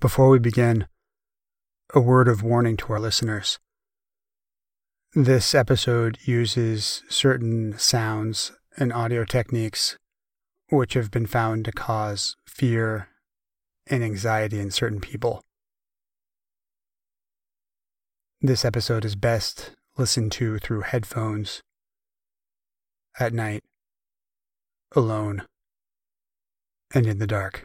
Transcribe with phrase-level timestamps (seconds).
[0.00, 0.86] Before we begin,
[1.92, 3.58] a word of warning to our listeners.
[5.12, 9.98] This episode uses certain sounds and audio techniques
[10.70, 13.08] which have been found to cause fear
[13.88, 15.42] and anxiety in certain people.
[18.40, 21.60] This episode is best listened to through headphones
[23.18, 23.64] at night,
[24.96, 25.42] alone,
[26.94, 27.64] and in the dark.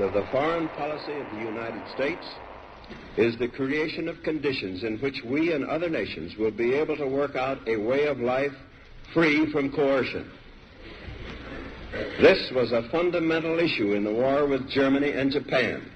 [0.00, 2.26] of the foreign policy of the United States
[3.16, 7.06] is the creation of conditions in which we and other nations will be able to
[7.06, 8.52] work out a way of life
[9.12, 10.30] free from coercion.
[12.20, 15.90] This was a fundamental issue in the war with Germany and Japan.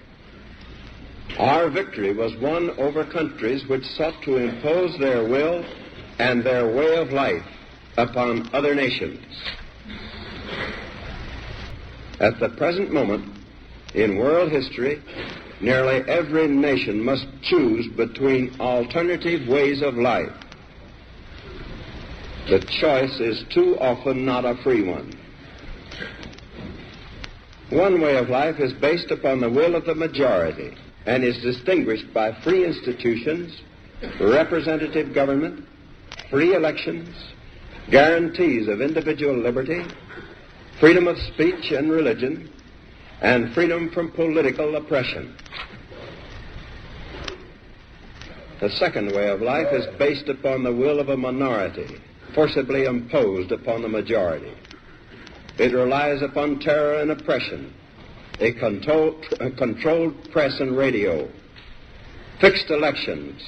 [1.38, 5.64] Our victory was won over countries which sought to impose their will
[6.18, 7.46] and their way of life
[7.96, 9.24] upon other nations.
[12.20, 13.41] At the present moment
[13.94, 15.00] in world history,
[15.60, 20.32] nearly every nation must choose between alternative ways of life.
[22.48, 25.12] The choice is too often not a free one.
[27.70, 30.76] One way of life is based upon the will of the majority
[31.06, 33.62] and is distinguished by free institutions,
[34.20, 35.66] representative government,
[36.30, 37.08] free elections,
[37.90, 39.84] guarantees of individual liberty,
[40.80, 42.50] freedom of speech and religion,
[43.22, 45.34] and freedom from political oppression.
[48.60, 52.00] The second way of life is based upon the will of a minority,
[52.34, 54.52] forcibly imposed upon the majority.
[55.58, 57.72] It relies upon terror and oppression,
[58.40, 61.28] a, control, a controlled press and radio,
[62.40, 63.40] fixed elections,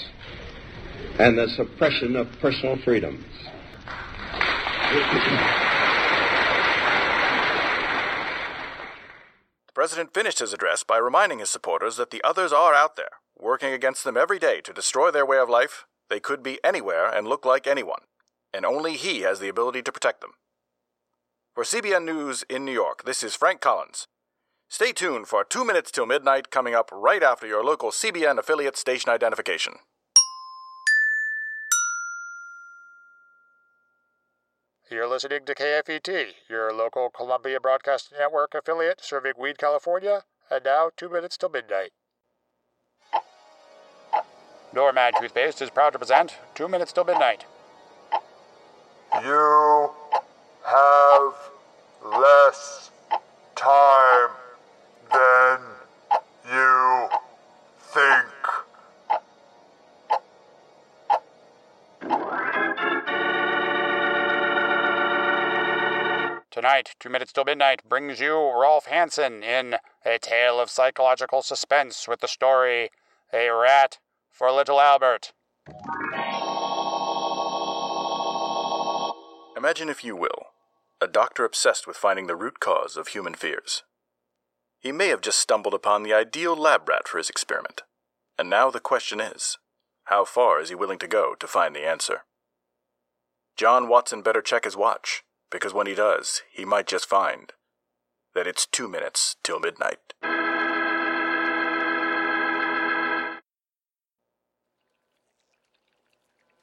[1.19, 3.25] and the suppression of personal freedoms.
[9.75, 13.19] The president finished his address by reminding his supporters that the others are out there,
[13.37, 15.85] working against them every day to destroy their way of life.
[16.09, 18.03] They could be anywhere and look like anyone,
[18.53, 20.35] and only he has the ability to protect them.
[21.57, 24.07] For CBN News in New York, this is Frank Collins.
[24.71, 28.77] Stay tuned for Two Minutes Till Midnight coming up right after your local CBN affiliate
[28.77, 29.81] station identification.
[34.91, 40.91] You're listening to KFET, your local Columbia Broadcasting Network affiliate serving Weed, California, and now
[40.95, 41.93] two minutes till midnight.
[44.75, 47.47] Normad Toothpaste is proud to present Two Minutes Till Midnight.
[49.23, 49.31] You
[66.99, 72.21] Two Minutes Till Midnight brings you Rolf Hansen in A Tale of Psychological Suspense with
[72.21, 72.91] the story
[73.33, 73.99] A Rat
[74.29, 75.33] for Little Albert.
[79.57, 80.47] Imagine, if you will,
[81.01, 83.85] a doctor obsessed with finding the root cause of human fears.
[84.81, 87.83] He may have just stumbled upon the ideal lab rat for his experiment,
[88.37, 89.59] and now the question is
[90.07, 92.25] how far is he willing to go to find the answer?
[93.57, 97.53] John Watson better check his watch, because when he does, he might just find
[98.35, 100.15] that it's two minutes till midnight.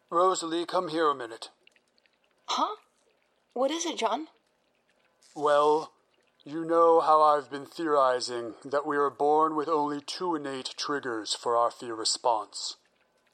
[0.10, 1.50] Rosalie, come here a minute.
[2.46, 2.76] Huh?
[3.54, 4.28] What is it, John?
[5.34, 5.94] Well,
[6.44, 11.34] you know how I've been theorizing that we are born with only two innate triggers
[11.34, 12.76] for our fear response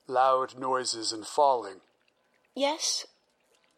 [0.08, 1.82] loud noises and falling.
[2.56, 3.06] Yes,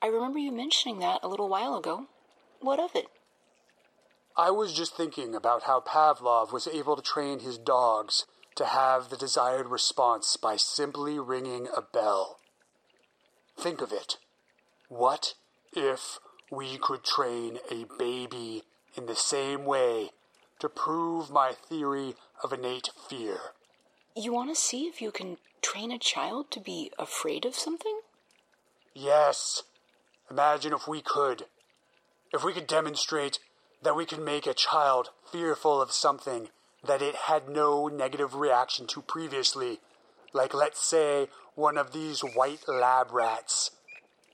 [0.02, 2.08] I remember you mentioning that a little while ago.
[2.62, 3.08] What of it?
[4.38, 8.26] I was just thinking about how Pavlov was able to train his dogs
[8.56, 12.40] to have the desired response by simply ringing a bell.
[13.58, 14.18] Think of it.
[14.88, 15.34] What
[15.74, 16.20] if
[16.52, 18.64] we could train a baby
[18.96, 20.10] in the same way
[20.60, 23.40] to prove my theory of innate fear.
[24.16, 28.02] You want to see if you can train a child to be afraid of something?
[28.94, 29.64] Yes.
[30.32, 31.46] Imagine if we could.
[32.32, 33.40] If we could demonstrate
[33.82, 36.50] that we can make a child fearful of something
[36.86, 39.80] that it had no negative reaction to previously,
[40.34, 43.72] like let's say one of these white lab rats,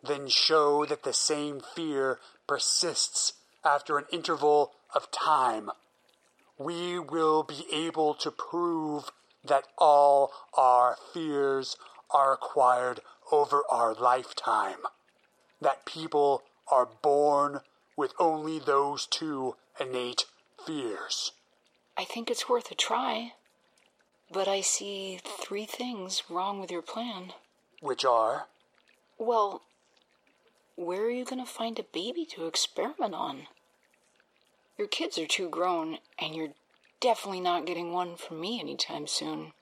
[0.04, 3.34] then show that the same fear persists
[3.64, 5.72] after an interval of time.
[6.58, 9.12] We will be able to prove
[9.44, 11.78] that all our fears
[12.12, 13.00] are acquired
[13.32, 14.80] over our lifetime.
[15.62, 17.62] That people are born
[17.96, 20.26] with only those two innate
[20.66, 21.32] fears.
[21.98, 23.34] I think it's worth a try.
[24.32, 27.34] But I see three things wrong with your plan.
[27.80, 28.48] Which are?
[29.18, 29.62] Well,
[30.76, 33.48] where are you going to find a baby to experiment on?
[34.78, 36.54] Your kids are too grown, and you're
[37.00, 39.54] definitely not getting one from me anytime soon.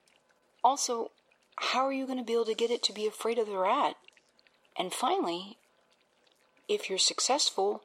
[0.64, 1.12] Also,
[1.58, 3.58] how are you going to be able to get it to be afraid of the
[3.58, 3.96] rat?
[4.76, 5.58] And finally,
[6.74, 7.84] if you're successful,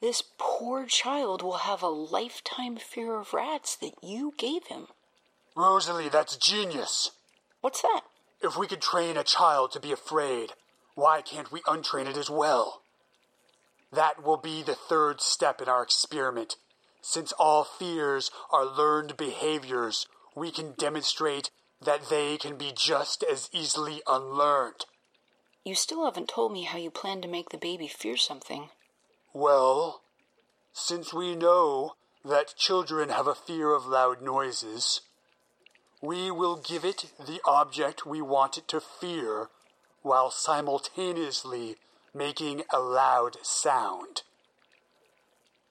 [0.00, 4.88] this poor child will have a lifetime fear of rats that you gave him.
[5.54, 7.12] Rosalie, that's genius.
[7.60, 8.02] What's that?
[8.42, 10.50] If we could train a child to be afraid,
[10.94, 12.82] why can't we untrain it as well?
[13.92, 16.56] That will be the third step in our experiment.
[17.02, 21.50] Since all fears are learned behaviors, we can demonstrate
[21.80, 24.86] that they can be just as easily unlearned.
[25.64, 28.70] You still haven't told me how you plan to make the baby fear something.
[29.32, 30.02] Well,
[30.72, 31.94] since we know
[32.24, 35.02] that children have a fear of loud noises,
[36.00, 39.50] we will give it the object we want it to fear
[40.02, 41.76] while simultaneously
[42.12, 44.22] making a loud sound.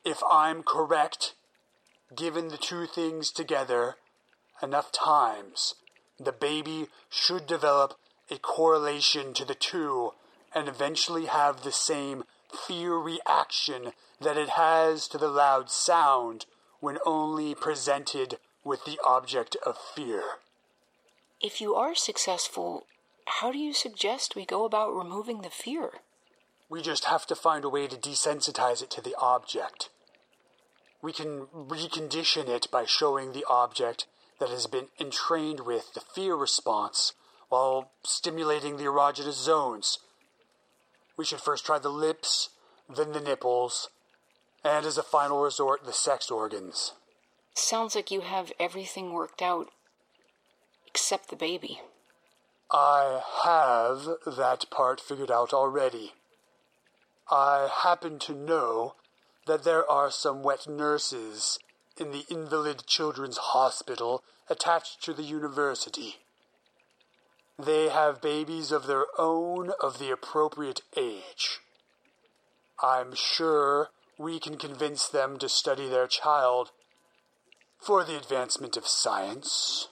[0.06, 1.36] If I'm correct,
[2.16, 3.96] given the two things together
[4.64, 5.76] enough times,
[6.18, 8.00] the baby should develop
[8.32, 10.14] a correlation to the two
[10.56, 12.24] and eventually have the same
[12.68, 13.92] fear reaction
[14.22, 16.46] that it has to the loud sound
[16.80, 20.24] when only presented with the object of fear.
[21.42, 22.86] If you are successful,
[23.26, 25.92] how do you suggest we go about removing the fear?
[26.70, 29.90] We just have to find a way to desensitize it to the object.
[31.02, 34.06] We can recondition it by showing the object
[34.40, 37.14] that has been entrained with the fear response
[37.52, 40.00] while stimulating the erogenous zones.
[41.18, 42.52] We should first try the lips,
[42.88, 43.90] then the nipples,
[44.64, 46.94] and as a final resort, the sex organs.
[47.54, 49.68] Sounds like you have everything worked out
[50.88, 51.82] except the baby.
[52.72, 54.08] I have
[54.38, 56.14] that part figured out already.
[57.30, 58.96] I happen to know
[59.46, 61.60] that there are some wet nurses
[61.98, 66.16] in the Invalid Children's Hospital attached to the university.
[67.66, 71.60] They have babies of their own of the appropriate age.
[72.82, 76.72] I'm sure we can convince them to study their child
[77.78, 79.90] for the advancement of science.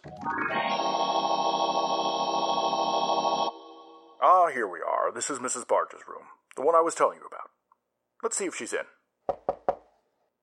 [4.22, 5.12] Ah, here we are.
[5.14, 5.68] This is Mrs.
[5.68, 6.24] Barger's room,
[6.56, 7.52] the one I was telling you about.
[8.24, 8.86] Let's see if she's in.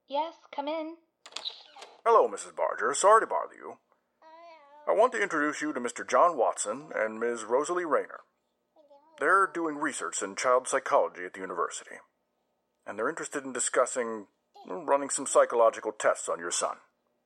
[0.09, 0.97] Yes, come in.
[2.05, 2.55] Hello, Mrs.
[2.55, 2.95] Barger.
[2.95, 3.79] Sorry to bother you.
[4.89, 6.09] I want to introduce you to Mr.
[6.09, 7.43] John Watson and Ms.
[7.43, 8.21] Rosalie Rayner.
[9.19, 11.97] They're doing research in child psychology at the university,
[12.87, 14.27] and they're interested in discussing
[14.69, 16.77] mm, running some psychological tests on your son.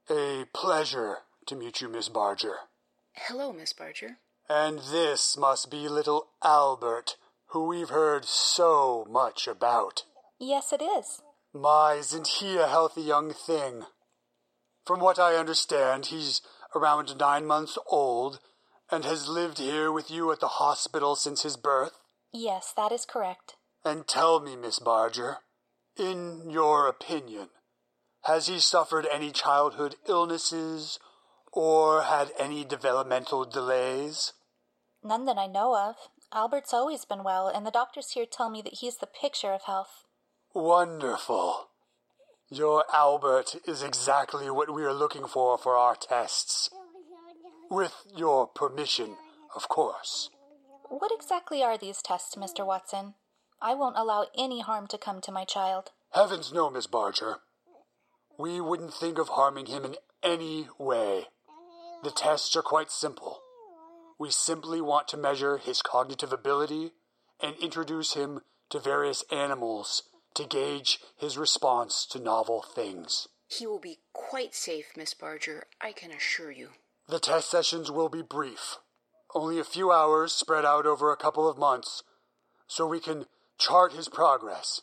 [0.09, 2.55] A pleasure to meet you, Miss Barger.
[3.13, 4.17] Hello, Miss Barger.
[4.49, 7.17] And this must be little Albert,
[7.49, 10.05] who we've heard so much about.
[10.39, 11.21] Yes, it is.
[11.53, 13.83] My, isn't he a healthy young thing?
[14.87, 16.41] From what I understand, he's
[16.75, 18.41] around nine months old
[18.91, 21.99] and has lived here with you at the hospital since his birth.
[22.33, 23.55] Yes, that is correct.
[23.85, 25.39] And tell me, Miss Barger,
[25.97, 27.49] in your opinion,
[28.25, 30.99] has he suffered any childhood illnesses
[31.53, 34.33] or had any developmental delays?
[35.03, 35.97] None that I know of.
[36.33, 39.63] Albert's always been well, and the doctors here tell me that he's the picture of
[39.63, 40.05] health.
[40.55, 41.70] Wonderful.
[42.53, 46.69] Your Albert is exactly what we are looking for for our tests.
[47.71, 49.15] With your permission,
[49.55, 50.31] of course.
[50.89, 52.67] What exactly are these tests, Mr.
[52.67, 53.15] Watson?
[53.63, 55.93] I won't allow any harm to come to my child.
[56.13, 57.37] Heavens no, Miss Barger.
[58.37, 61.27] We wouldn't think of harming him in any way.
[62.03, 63.43] The tests are quite simple.
[64.19, 66.95] We simply want to measure his cognitive ability
[67.41, 68.41] and introduce him
[68.71, 70.03] to various animals
[70.35, 73.29] to gauge his response to novel things.
[73.49, 76.71] He will be quite safe, Miss Barger, I can assure you.
[77.09, 78.79] The test sessions will be brief,
[79.35, 82.05] only a few hours spread out over a couple of months,
[82.69, 83.27] so we can
[83.59, 84.83] chart his progress.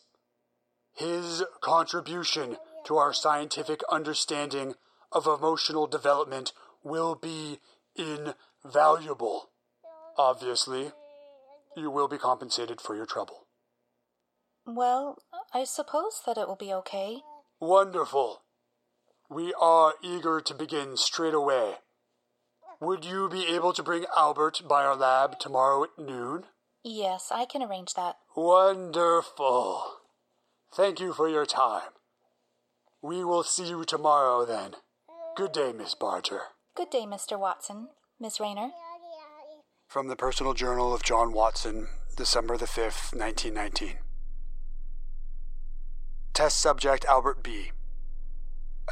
[0.92, 4.74] His contribution to our scientific understanding
[5.10, 6.52] of emotional development
[6.82, 7.60] will be
[7.96, 9.50] invaluable.
[10.18, 10.92] Obviously,
[11.76, 13.46] you will be compensated for your trouble.
[14.68, 15.16] Well,
[15.54, 17.22] I suppose that it will be okay.
[17.58, 18.42] Wonderful.
[19.30, 21.76] We are eager to begin straight away.
[22.78, 26.44] Would you be able to bring Albert by our lab tomorrow at noon?
[26.84, 28.16] Yes, I can arrange that.
[28.36, 29.84] Wonderful.
[30.74, 31.92] Thank you for your time.
[33.00, 34.72] We will see you tomorrow then.
[35.34, 36.42] Good day, Miss Barger.
[36.76, 37.38] Good day, Mr.
[37.38, 37.88] Watson.
[38.20, 38.70] Miss Rayner?
[39.88, 43.94] From the Personal Journal of John Watson, December the 5th, 1919.
[46.38, 47.72] Test subject Albert B.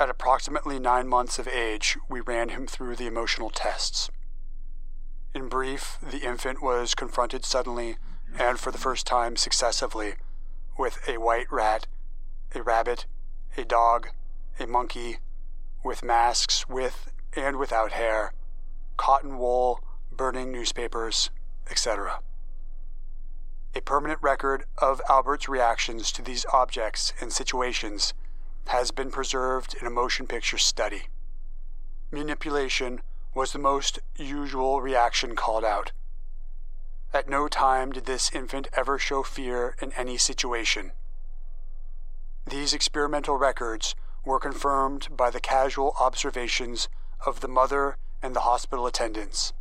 [0.01, 4.11] At approximately nine months of age, we ran him through the emotional tests.
[5.33, 7.99] In brief, the infant was confronted suddenly
[8.37, 10.17] and for the first time successively
[10.77, 11.87] with a white rat,
[12.53, 13.07] a rabbit,
[13.57, 14.09] a dog,
[14.59, 15.19] a monkey,
[15.85, 18.33] with masks with and without hair,
[18.97, 21.31] cotton wool, burning newspapers,
[21.71, 22.19] etc.
[23.77, 28.15] A permanent record of Albert's reactions to these objects and situations
[28.69, 31.09] has been preserved in a motion picture study.
[32.11, 33.03] Manipulation
[33.35, 35.93] was the most usual reaction called out.
[37.13, 40.93] At no time did this infant ever show fear in any situation.
[42.49, 46.89] These experimental records were confirmed by the casual observations
[47.27, 49.53] of the mother and the hospital attendants.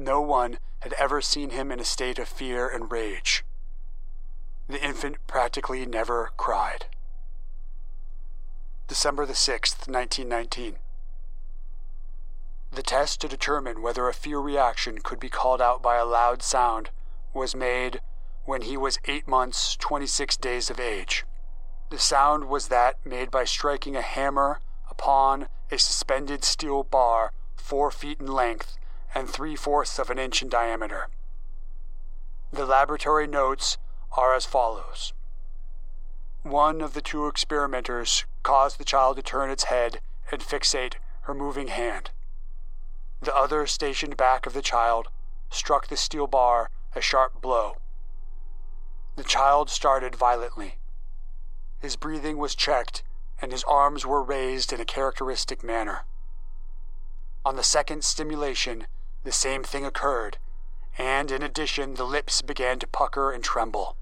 [0.00, 3.44] No one had ever seen him in a state of fear and rage.
[4.66, 6.86] The infant practically never cried.
[8.88, 10.76] December the 6th, 1919.
[12.72, 16.42] The test to determine whether a fear reaction could be called out by a loud
[16.42, 16.88] sound
[17.34, 18.00] was made
[18.46, 21.26] when he was 8 months, 26 days of age.
[21.90, 27.90] The sound was that made by striking a hammer upon a suspended steel bar four
[27.90, 28.78] feet in length
[29.14, 31.08] and three fourths of an inch in diameter.
[32.52, 33.78] The laboratory notes
[34.16, 35.12] are as follows
[36.42, 40.00] One of the two experimenters caused the child to turn its head
[40.30, 42.10] and fixate her moving hand.
[43.20, 45.08] The other, stationed back of the child,
[45.50, 47.76] struck the steel bar a sharp blow.
[49.16, 50.78] The child started violently.
[51.78, 53.02] His breathing was checked,
[53.40, 56.04] and his arms were raised in a characteristic manner.
[57.44, 58.86] On the second stimulation,
[59.24, 60.38] the same thing occurred,
[60.98, 63.96] and in addition, the lips began to pucker and tremble.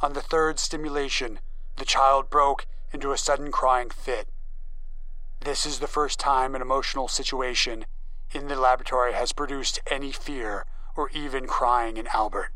[0.00, 1.40] On the third stimulation,
[1.76, 4.28] the child broke into a sudden crying fit.
[5.40, 7.86] This is the first time an emotional situation
[8.32, 12.52] in the laboratory has produced any fear or even crying in Albert.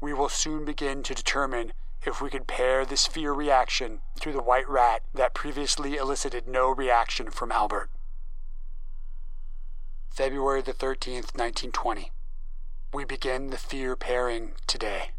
[0.00, 1.72] We will soon begin to determine
[2.04, 6.68] if we could pair this fear reaction to the white rat that previously elicited no
[6.70, 7.90] reaction from Albert.
[10.14, 12.12] February the 13th, 1920.
[12.92, 15.10] We begin the fear pairing today.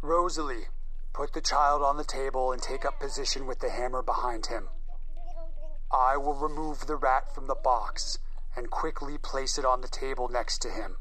[0.00, 0.68] Rosalie,
[1.12, 4.68] put the child on the table and take up position with the hammer behind him.
[5.92, 8.16] I will remove the rat from the box
[8.56, 10.96] and quickly place it on the table next to him.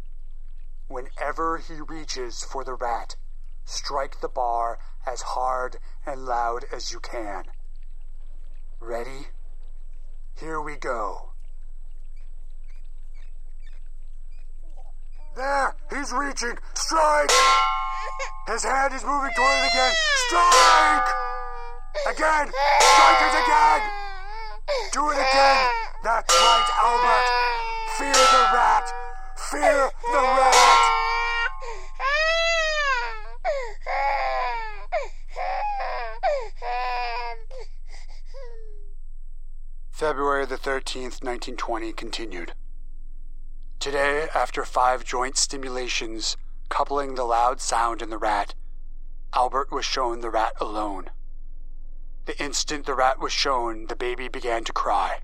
[0.90, 3.16] Whenever he reaches for the rat,
[3.64, 7.46] strike the bar as hard and loud as you can.
[8.82, 9.28] Ready?
[10.42, 11.30] Here we go.
[15.36, 15.76] There!
[15.92, 16.58] He's reaching!
[16.74, 17.30] Strike!
[18.48, 19.94] His hand is moving toward it again!
[20.26, 21.10] Strike!
[22.10, 22.50] Again!
[22.50, 23.82] Strike it again!
[24.92, 25.70] Do it again!
[26.04, 27.28] That's right, Albert!
[28.00, 28.92] Fear the rat!
[29.38, 31.11] Fear the rat!
[40.02, 42.54] February the 13th, 1920 continued.
[43.78, 46.38] Today, after five joint stimulations
[46.70, 48.56] coupling the loud sound and the rat,
[49.36, 51.12] Albert was shown the rat alone.
[52.26, 55.20] The instant the rat was shown, the baby began to cry.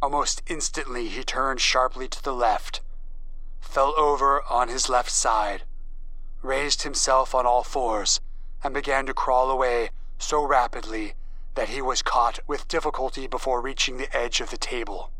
[0.00, 2.80] Almost instantly, he turned sharply to the left,
[3.60, 5.64] fell over on his left side,
[6.42, 8.20] raised himself on all fours,
[8.62, 11.14] and began to crawl away so rapidly
[11.54, 15.10] that he was caught with difficulty before reaching the edge of the table.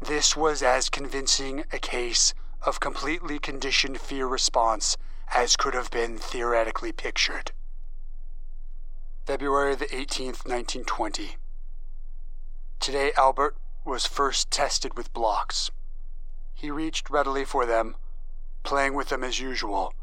[0.00, 4.96] This was as convincing a case of completely conditioned fear response
[5.34, 7.52] as could have been theoretically pictured.
[9.26, 11.36] February the 18th, 1920.
[12.78, 15.70] Today, Albert was first tested with blocks.
[16.52, 17.96] He reached readily for them,
[18.62, 19.94] playing with them as usual.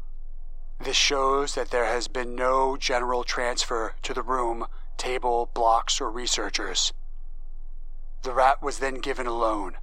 [0.80, 4.66] This shows that there has been no general transfer to the room,
[5.02, 6.92] table, blocks, or researchers.
[8.22, 9.76] The rat was then given alone.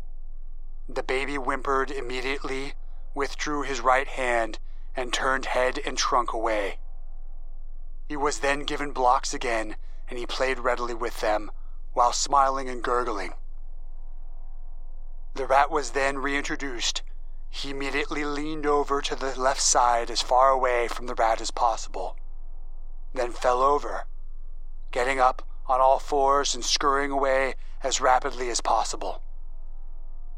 [0.88, 2.74] The baby whimpered immediately,
[3.14, 4.60] withdrew his right hand,
[4.96, 6.80] and turned head and trunk away.
[8.08, 9.76] He was then given blocks again,
[10.08, 11.52] and he played readily with them,
[11.92, 13.34] while smiling and gurgling.
[15.34, 17.02] The rat was then reintroduced.
[17.50, 21.52] He immediately leaned over to the left side as far away from the rat as
[21.52, 22.16] possible,
[23.14, 24.06] then fell over,
[24.92, 29.22] getting up on all fours and scurrying away as rapidly as possible.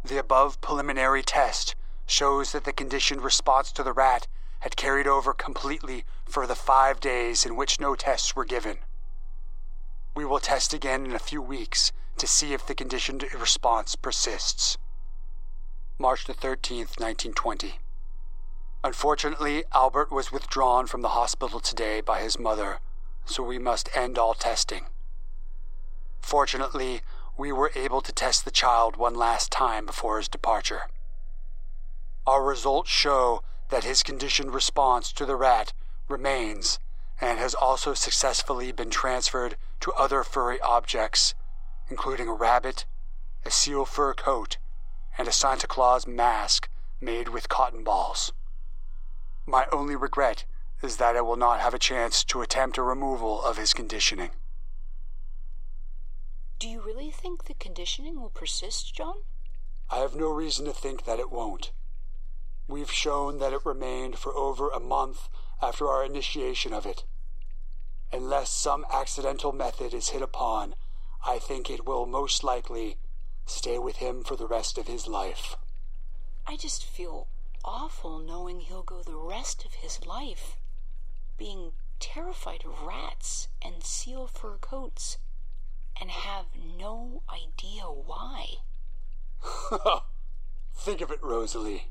[0.04, 4.28] The above preliminary test shows that the conditioned response to the rat
[4.60, 8.78] had carried over completely for the five days in which no tests were given.
[10.16, 14.78] We will test again in a few weeks to see if the conditioned response persists.
[15.98, 17.76] March the 13th, 1920.
[18.84, 22.80] Unfortunately, Albert was withdrawn from the hospital today by his mother,
[23.26, 24.86] so we must end all testing.
[26.22, 27.02] Fortunately,
[27.38, 30.84] we were able to test the child one last time before his departure.
[32.28, 35.74] Our results show that his conditioned response to the rat
[36.08, 36.80] remains
[37.20, 41.34] and has also successfully been transferred to other furry objects,
[41.90, 42.86] including a rabbit,
[43.46, 44.58] a seal fur coat,
[45.18, 48.32] and a Santa Claus mask made with cotton balls.
[49.46, 50.46] My only regret
[50.82, 54.32] is that I will not have a chance to attempt a removal of his conditioning.
[56.60, 59.16] Do you really think the conditioning will persist, John?
[59.90, 61.72] I have no reason to think that it won't.
[62.68, 65.28] We've shown that it remained for over a month
[65.62, 67.04] after our initiation of it.
[68.14, 70.76] Unless some accidental method is hit upon,
[71.26, 72.98] I think it will most likely
[73.46, 75.56] stay with him for the rest of his life.
[76.48, 77.28] I just feel
[77.64, 80.58] awful knowing he'll go the rest of his life
[81.42, 85.18] being terrified of rats and seal fur coats
[86.00, 86.46] and have
[86.78, 88.46] no idea why.
[90.76, 91.88] Think of it, Rosalie.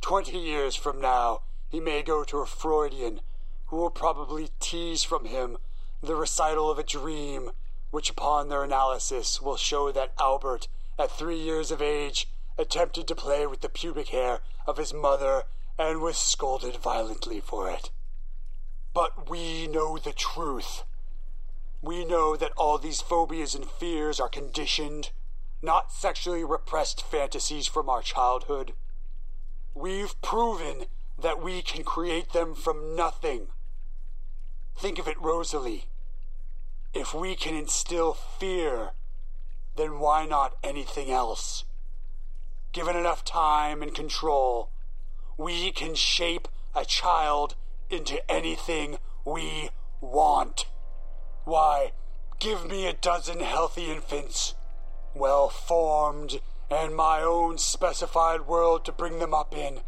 [0.00, 3.22] Twenty years from now, he may go to a Freudian
[3.66, 5.58] who will probably tease from him
[6.00, 7.50] the recital of a dream,
[7.90, 13.16] which upon their analysis will show that Albert, at three years of age, attempted to
[13.16, 15.42] play with the pubic hair of his mother
[15.76, 17.90] and was scolded violently for it.
[18.92, 20.84] But we know the truth.
[21.82, 25.10] We know that all these phobias and fears are conditioned,
[25.62, 28.72] not sexually repressed fantasies from our childhood.
[29.74, 30.86] We've proven
[31.18, 33.46] that we can create them from nothing.
[34.76, 35.86] Think of it, Rosalie.
[36.92, 38.90] If we can instill fear,
[39.76, 41.64] then why not anything else?
[42.72, 44.70] Given enough time and control,
[45.36, 47.54] we can shape a child
[47.90, 50.66] into anything we want.
[51.44, 51.92] Why,
[52.38, 54.54] give me a dozen healthy infants,
[55.14, 59.80] well formed, and my own specified world to bring them up in,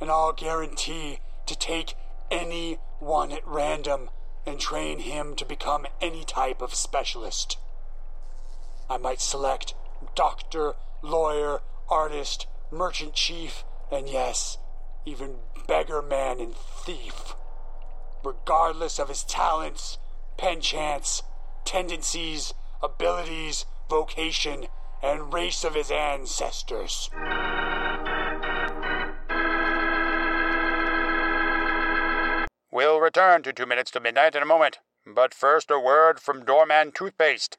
[0.00, 1.94] and I'll guarantee to take
[2.30, 4.08] any one at random
[4.46, 7.58] and train him to become any type of specialist.
[8.88, 9.74] I might select
[10.14, 14.58] doctor, lawyer, artist, merchant chief, and yes,
[15.04, 15.36] even
[15.68, 17.34] beggar man and thief.
[18.24, 19.98] Regardless of his talents,
[20.38, 21.22] penchants,
[21.64, 24.66] tendencies, abilities, vocation,
[25.02, 27.10] and race of his ancestors.
[32.70, 36.44] We'll return to Two Minutes to Midnight in a moment, but first a word from
[36.44, 37.58] Doramad Toothpaste.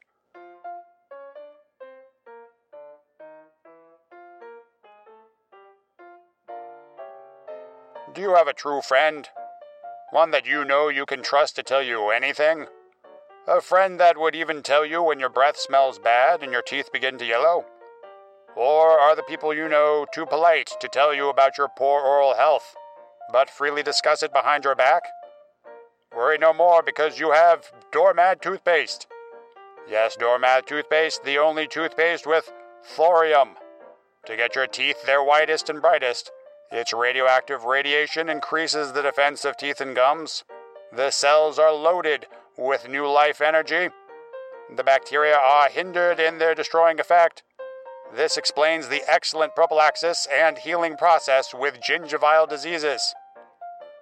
[8.12, 9.28] Do you have a true friend?
[10.14, 12.66] One that you know you can trust to tell you anything?
[13.48, 16.92] A friend that would even tell you when your breath smells bad and your teeth
[16.92, 17.64] begin to yellow?
[18.54, 22.36] Or are the people you know too polite to tell you about your poor oral
[22.36, 22.76] health,
[23.32, 25.02] but freely discuss it behind your back?
[26.14, 29.08] Worry no more because you have Doramad toothpaste.
[29.90, 32.52] Yes, Doramad toothpaste, the only toothpaste with
[32.84, 33.56] thorium.
[34.26, 36.30] To get your teeth their whitest and brightest,
[36.74, 40.42] its radioactive radiation increases the defense of teeth and gums.
[40.92, 42.26] The cells are loaded
[42.58, 43.90] with new life energy.
[44.74, 47.44] The bacteria are hindered in their destroying effect.
[48.12, 53.14] This explains the excellent prophylaxis and healing process with gingival diseases.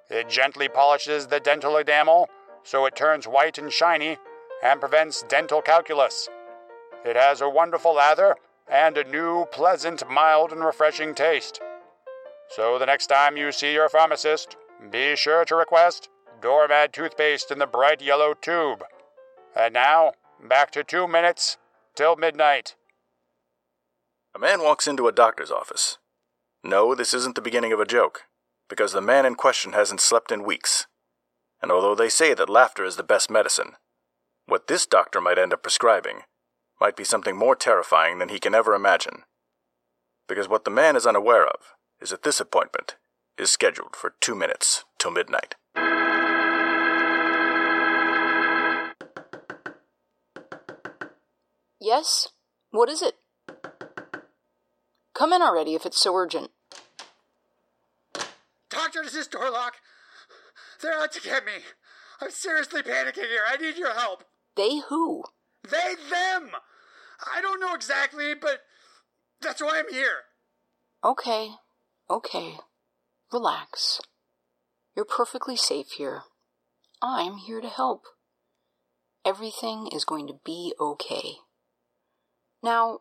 [0.09, 2.31] It gently polishes the dental enamel
[2.65, 4.17] so it turns white and shiny
[4.63, 6.31] and prevents dental calculus.
[7.05, 11.61] It has a wonderful lather and a new, pleasant, mild, and refreshing taste.
[12.55, 14.57] So the next time you see your pharmacist,
[14.91, 16.11] be sure to request
[16.43, 18.85] Doramad toothpaste in the bright yellow tube.
[19.57, 20.12] And now,
[20.47, 21.57] back to two minutes
[21.95, 22.75] till midnight.
[24.35, 25.97] A man walks into a doctor's office.
[26.62, 28.25] No, this isn't the beginning of a joke,
[28.69, 30.87] because the man in question hasn't slept in weeks.
[31.62, 33.77] And although they say that laughter is the best medicine,
[34.47, 36.23] what this doctor might end up prescribing
[36.81, 39.23] might be something more terrifying than he can ever imagine.
[40.29, 42.97] Because what the man is unaware of is that this appointment
[43.38, 45.55] is scheduled for two minutes till midnight.
[51.81, 52.29] Yes?
[52.71, 53.15] What is it?
[55.15, 56.51] Come in already if it's so urgent.
[58.69, 59.73] Doctor, this is Dorlock.
[60.81, 61.53] They're out to get me.
[62.21, 63.43] I'm seriously panicking here.
[63.47, 64.25] I need your help.
[64.57, 65.25] They who?
[65.69, 66.51] They, them.
[67.35, 68.61] I don't know exactly, but
[69.41, 70.23] that's why I'm here.
[71.05, 71.51] Okay,
[72.12, 72.59] okay.
[73.33, 74.01] Relax.
[74.94, 76.22] You're perfectly safe here.
[77.01, 78.05] I'm here to help.
[79.25, 81.37] Everything is going to be okay.
[82.62, 83.01] Now,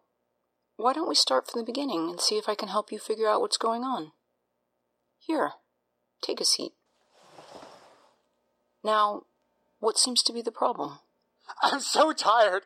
[0.77, 3.27] why don't we start from the beginning and see if I can help you figure
[3.27, 4.11] out what's going on?
[5.19, 5.51] Here,
[6.21, 6.71] take a seat.
[8.83, 9.23] Now,
[9.79, 10.99] what seems to be the problem?
[11.61, 12.63] I'm so tired.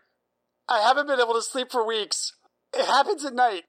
[0.69, 2.34] I haven't been able to sleep for weeks.
[2.73, 3.63] It happens at night.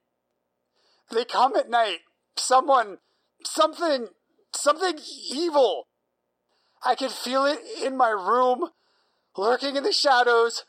[1.11, 1.99] They come at night.
[2.39, 2.97] Someone,
[3.45, 4.07] something,
[4.53, 4.99] something
[5.31, 5.87] evil.
[6.85, 8.69] I can feel it in my room,
[9.35, 10.63] lurking in the shadows,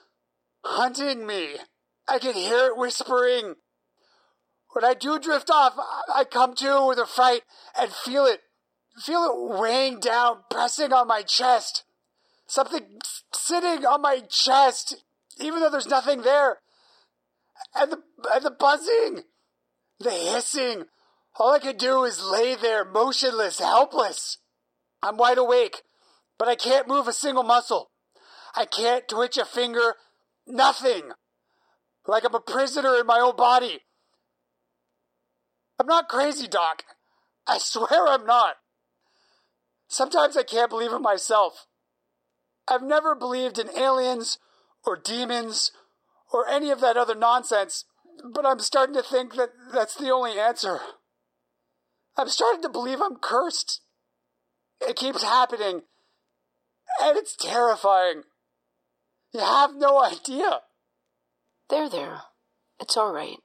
[0.65, 1.57] hunting me.
[2.09, 3.55] I can hear it whispering.
[4.73, 5.75] When I do drift off,
[6.13, 7.43] I come to with a fright
[7.79, 8.41] and feel it,
[8.99, 11.85] feel it weighing down, pressing on my chest.
[12.47, 13.01] Something
[13.33, 15.03] sitting on my chest,
[15.41, 16.59] even though there's nothing there.
[17.75, 18.03] And the,
[18.33, 19.25] and the buzzing,
[20.01, 20.85] the hissing.
[21.38, 24.38] All I can do is lay there, motionless, helpless.
[25.03, 25.83] I'm wide awake,
[26.37, 27.90] but I can't move a single muscle.
[28.57, 29.94] I can't twitch a finger,
[30.46, 31.12] nothing.
[32.07, 33.81] Like I'm a prisoner in my own body.
[35.79, 36.83] I'm not crazy, Doc.
[37.46, 38.57] I swear I'm not.
[39.87, 41.66] Sometimes I can't believe it myself.
[42.66, 44.38] I've never believed in aliens
[44.85, 45.70] or demons
[46.33, 47.85] or any of that other nonsense,
[48.35, 50.81] but I'm starting to think that that's the only answer.
[52.19, 53.81] I'm starting to believe I'm cursed.
[54.81, 55.83] It keeps happening,
[57.01, 58.23] and it's terrifying.
[59.33, 60.61] You have no idea.
[61.71, 62.23] There, there.
[62.81, 63.39] It's all right.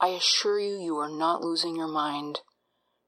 [0.00, 2.40] I assure you, you are not losing your mind,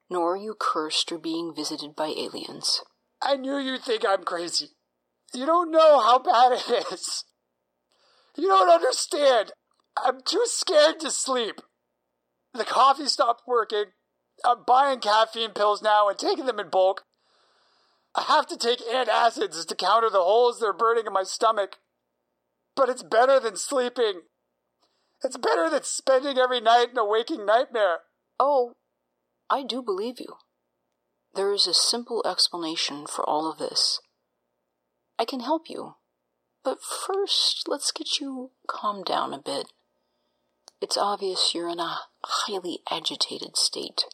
[0.09, 2.81] nor are you cursed or being visited by aliens.
[3.21, 4.69] I knew you'd think I'm crazy.
[5.33, 7.25] You don't know how bad it is.
[8.37, 9.53] You don't understand.
[9.97, 11.61] I'm too scared to sleep.
[12.53, 13.87] The coffee stopped working.
[14.45, 17.05] I'm buying caffeine pills now and taking them in bulk.
[18.15, 21.79] I have to take antacids to counter the holes they're burning in my stomach.
[22.77, 24.23] But it's better than sleeping.
[25.23, 28.01] It's better than spending every night in a waking nightmare.
[28.39, 28.73] Oh,
[29.49, 30.37] I do believe you.
[31.35, 34.01] There is a simple explanation for all of this.
[35.19, 35.95] I can help you.
[36.63, 39.73] But first, let's get you calmed down a bit.
[40.81, 44.05] It's obvious you're in a highly agitated state.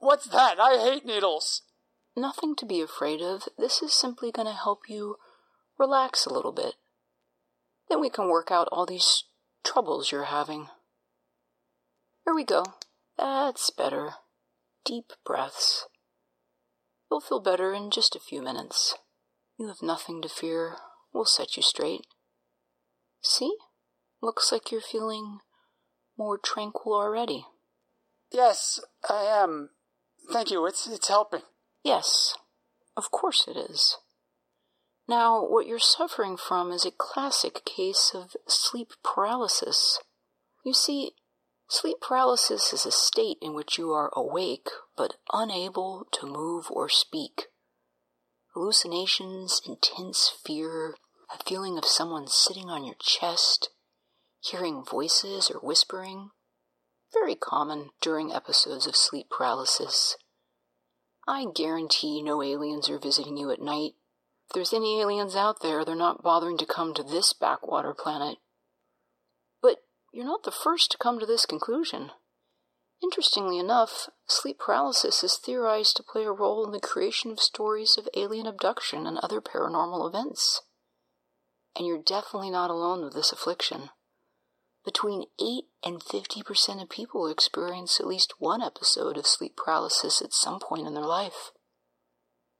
[0.00, 0.58] What's that?
[0.58, 1.62] I hate needles.
[2.16, 3.48] Nothing to be afraid of.
[3.58, 5.16] This is simply going to help you
[5.78, 6.74] relax a little bit.
[7.88, 9.24] Then we can work out all these
[9.62, 10.68] troubles you're having.
[12.24, 12.64] Here we go.
[13.18, 14.14] That's better.
[14.86, 15.86] Deep breaths.
[17.10, 18.96] You'll feel better in just a few minutes.
[19.58, 20.76] You have nothing to fear.
[21.12, 22.06] We'll set you straight.
[23.20, 23.54] See?
[24.22, 25.40] Looks like you're feeling
[26.16, 27.44] more tranquil already.
[28.32, 29.70] Yes, I am.
[30.32, 30.64] Thank you.
[30.66, 31.42] It's it's helping.
[31.82, 32.34] Yes,
[32.96, 33.96] of course it is.
[35.08, 39.98] Now, what you're suffering from is a classic case of sleep paralysis.
[40.64, 41.12] You see,
[41.68, 46.88] sleep paralysis is a state in which you are awake but unable to move or
[46.88, 47.46] speak.
[48.54, 50.94] Hallucinations, intense fear,
[51.32, 53.70] a feeling of someone sitting on your chest,
[54.40, 56.30] hearing voices or whispering.
[57.12, 60.16] Very common during episodes of sleep paralysis.
[61.26, 63.92] I guarantee no aliens are visiting you at night.
[64.48, 68.38] If there's any aliens out there, they're not bothering to come to this backwater planet.
[69.60, 69.78] But
[70.12, 72.10] you're not the first to come to this conclusion.
[73.02, 77.96] Interestingly enough, sleep paralysis is theorized to play a role in the creation of stories
[77.96, 80.62] of alien abduction and other paranormal events.
[81.76, 83.90] And you're definitely not alone with this affliction.
[84.84, 90.32] Between 8 and 50% of people experience at least one episode of sleep paralysis at
[90.32, 91.50] some point in their life.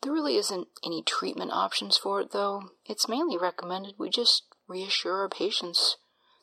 [0.02, 2.70] There really isn't any treatment options for it, though.
[2.86, 5.96] It's mainly recommended we just reassure our patients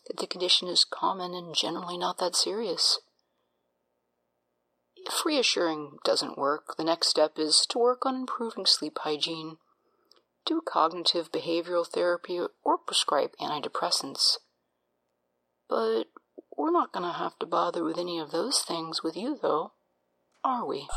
[0.07, 2.99] that the condition is common and generally not that serious.
[4.95, 9.57] If reassuring doesn't work, the next step is to work on improving sleep hygiene,
[10.45, 14.37] do cognitive behavioral therapy, or prescribe antidepressants.
[15.69, 16.05] But
[16.55, 19.73] we're not going to have to bother with any of those things with you, though,
[20.43, 20.87] are we?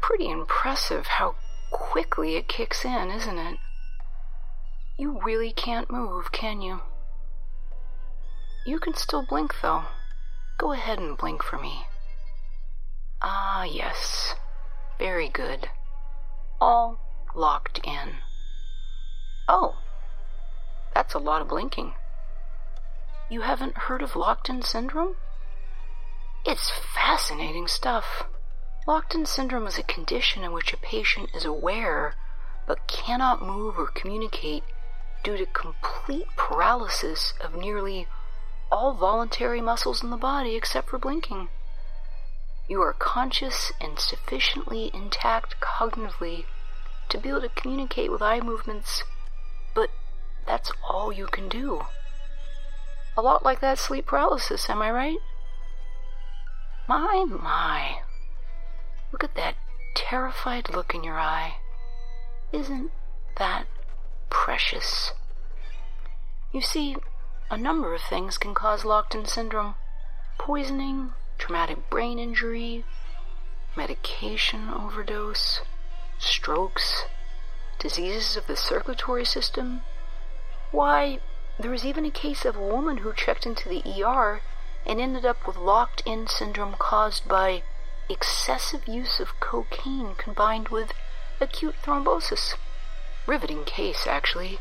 [0.00, 1.36] Pretty impressive how
[1.70, 3.58] quickly it kicks in, isn't it?
[4.98, 6.80] You really can't move, can you?
[8.66, 9.84] You can still blink, though.
[10.58, 11.84] Go ahead and blink for me.
[13.20, 14.34] Ah, yes.
[14.98, 15.68] Very good.
[16.60, 16.98] All
[17.34, 18.16] locked in.
[19.48, 19.76] Oh,
[20.94, 21.94] that's a lot of blinking.
[23.32, 25.16] You haven't heard of Locked in syndrome?
[26.44, 28.24] It's fascinating stuff.
[28.86, 32.14] Locked in syndrome is a condition in which a patient is aware
[32.66, 34.64] but cannot move or communicate
[35.24, 38.06] due to complete paralysis of nearly
[38.70, 41.48] all voluntary muscles in the body except for blinking.
[42.68, 46.44] You are conscious and sufficiently intact cognitively
[47.08, 49.04] to be able to communicate with eye movements,
[49.74, 49.88] but
[50.46, 51.86] that's all you can do.
[53.16, 55.18] A lot like that sleep paralysis, am I right?
[56.88, 57.98] My, my.
[59.12, 59.56] Look at that
[59.94, 61.56] terrified look in your eye.
[62.52, 62.90] Isn't
[63.36, 63.66] that
[64.30, 65.12] precious?
[66.52, 66.96] You see,
[67.50, 69.74] a number of things can cause locked in syndrome
[70.38, 72.84] poisoning, traumatic brain injury,
[73.76, 75.60] medication overdose,
[76.18, 77.04] strokes,
[77.78, 79.82] diseases of the circulatory system.
[80.70, 81.20] Why,
[81.58, 84.40] there was even a case of a woman who checked into the ER
[84.86, 87.62] and ended up with locked in syndrome caused by
[88.08, 90.92] excessive use of cocaine combined with
[91.40, 92.54] acute thrombosis.
[93.26, 94.58] Riveting case, actually.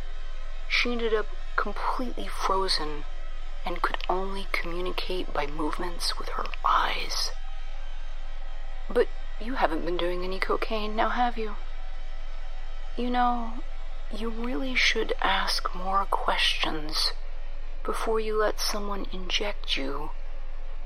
[0.69, 3.03] She ended up completely frozen
[3.65, 7.31] and could only communicate by movements with her eyes.
[8.89, 9.07] But
[9.39, 11.55] you haven't been doing any cocaine now, have you?
[12.97, 13.53] You know,
[14.13, 17.13] you really should ask more questions
[17.83, 20.11] before you let someone inject you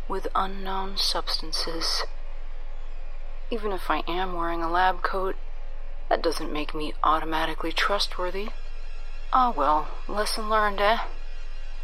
[0.07, 2.03] with unknown substances.
[3.49, 5.35] Even if I am wearing a lab coat,
[6.09, 8.49] that doesn't make me automatically trustworthy.
[9.33, 10.99] Ah, well, lesson learned, eh?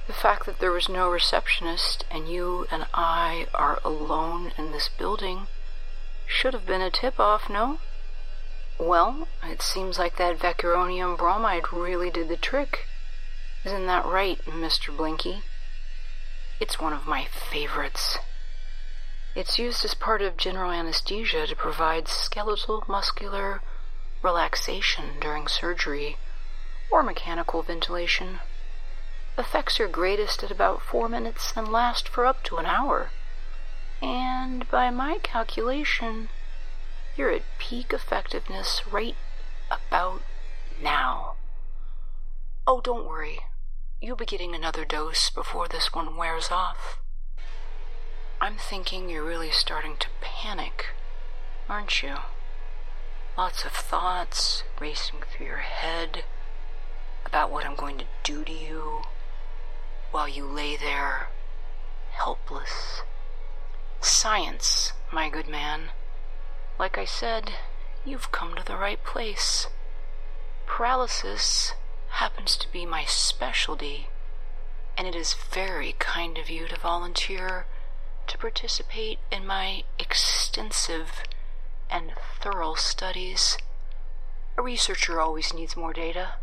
[0.07, 4.89] The fact that there was no receptionist and you and I are alone in this
[4.89, 5.47] building
[6.27, 7.79] should have been a tip off, no?
[8.79, 12.87] Well, it seems like that vecuronium bromide really did the trick.
[13.63, 14.95] Isn't that right, Mr.
[14.95, 15.43] Blinky?
[16.59, 18.17] It's one of my favorites.
[19.35, 23.61] It's used as part of general anesthesia to provide skeletal muscular
[24.21, 26.17] relaxation during surgery
[26.91, 28.41] or mechanical ventilation.
[29.37, 33.11] Effects are greatest at about four minutes and last for up to an hour.
[34.01, 36.29] And by my calculation,
[37.21, 39.15] you're at peak effectiveness right
[39.69, 40.23] about
[40.81, 41.35] now.
[42.65, 43.41] Oh, don't worry.
[44.01, 46.99] You'll be getting another dose before this one wears off.
[48.41, 50.87] I'm thinking you're really starting to panic,
[51.69, 52.15] aren't you?
[53.37, 56.23] Lots of thoughts racing through your head
[57.23, 59.03] about what I'm going to do to you
[60.09, 61.27] while you lay there
[62.13, 63.03] helpless.
[63.99, 65.91] Science, my good man.
[66.81, 67.51] Like I said,
[68.03, 69.67] you've come to the right place.
[70.65, 71.73] Paralysis
[72.09, 74.09] happens to be my specialty,
[74.97, 77.67] and it is very kind of you to volunteer
[78.25, 81.21] to participate in my extensive
[81.87, 83.59] and thorough studies.
[84.57, 86.33] A researcher always needs more data.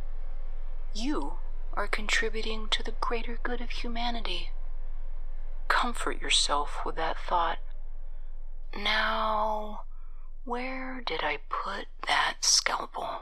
[0.94, 1.38] You
[1.74, 4.50] are contributing to the greater good of humanity.
[5.66, 7.58] Comfort yourself with that thought.
[8.72, 9.80] Now,
[10.48, 13.20] where did I put that scalpel?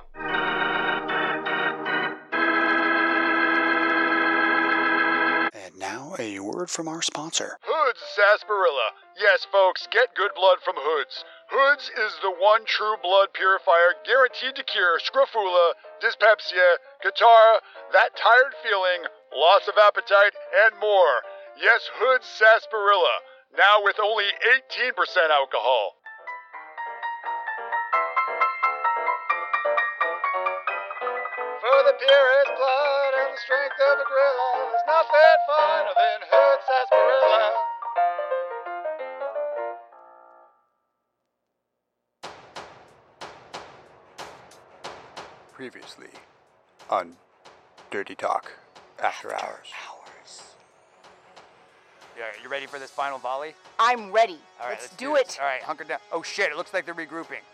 [5.51, 7.59] And now, a word from our sponsor.
[7.67, 8.95] Hoods Sarsaparilla.
[9.19, 11.25] Yes, folks, get good blood from Hoods.
[11.51, 17.59] Hoods is the one true blood purifier guaranteed to cure scrofula, dyspepsia, catarrh,
[17.93, 19.03] that tired feeling,
[19.35, 21.27] loss of appetite, and more.
[21.59, 23.19] Yes, Hoods Sarsaparilla.
[23.59, 24.31] now with only
[24.79, 24.95] 18%
[25.31, 25.96] alcohol.
[31.87, 37.42] The purest blood and the strength of a gorilla, there's nothing finer than hood sarsaparilla.
[45.53, 46.11] Previously
[46.90, 47.16] on
[47.92, 48.53] Dirty Talk
[49.01, 49.68] After, Hours.
[52.18, 53.55] Yeah, you ready for this final volley?
[53.79, 54.40] I'm ready.
[54.59, 55.35] All right, let's, let's do this.
[55.35, 55.40] it.
[55.40, 55.99] All right, hunker down.
[56.11, 56.51] Oh shit!
[56.51, 57.44] It looks like they're regrouping.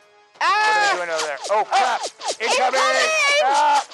[0.40, 0.94] Ah!
[0.96, 1.38] What are they doing over there?
[1.50, 2.00] Oh crap!
[2.40, 2.80] Incoming!
[2.80, 3.10] Incoming!
[3.44, 3.84] Ah!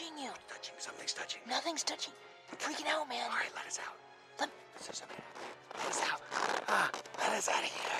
[0.00, 0.30] Touching you.
[0.48, 0.74] Touching.
[0.78, 1.40] Something's touching.
[1.48, 2.12] Nothing's touching.
[2.50, 3.28] I'm freaking out, man.
[3.30, 3.96] All right, let us out.
[4.38, 4.48] Let,
[4.80, 5.16] Is there something?
[5.76, 6.20] Let us out.
[6.68, 7.90] Ah, let us out of here.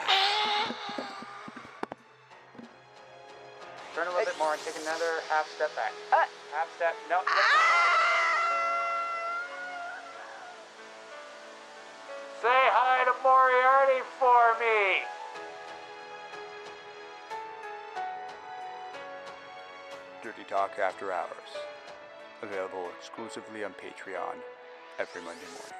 [3.95, 5.93] Turn a little bit more and take another half step back.
[6.13, 6.25] Uh.
[6.55, 6.95] half step.
[7.11, 7.21] No.
[12.41, 15.05] Say hi to Moriarty for me.
[20.23, 21.70] Dirty Talk After Hours.
[22.43, 24.37] Available exclusively on Patreon
[24.99, 25.75] every Monday morning.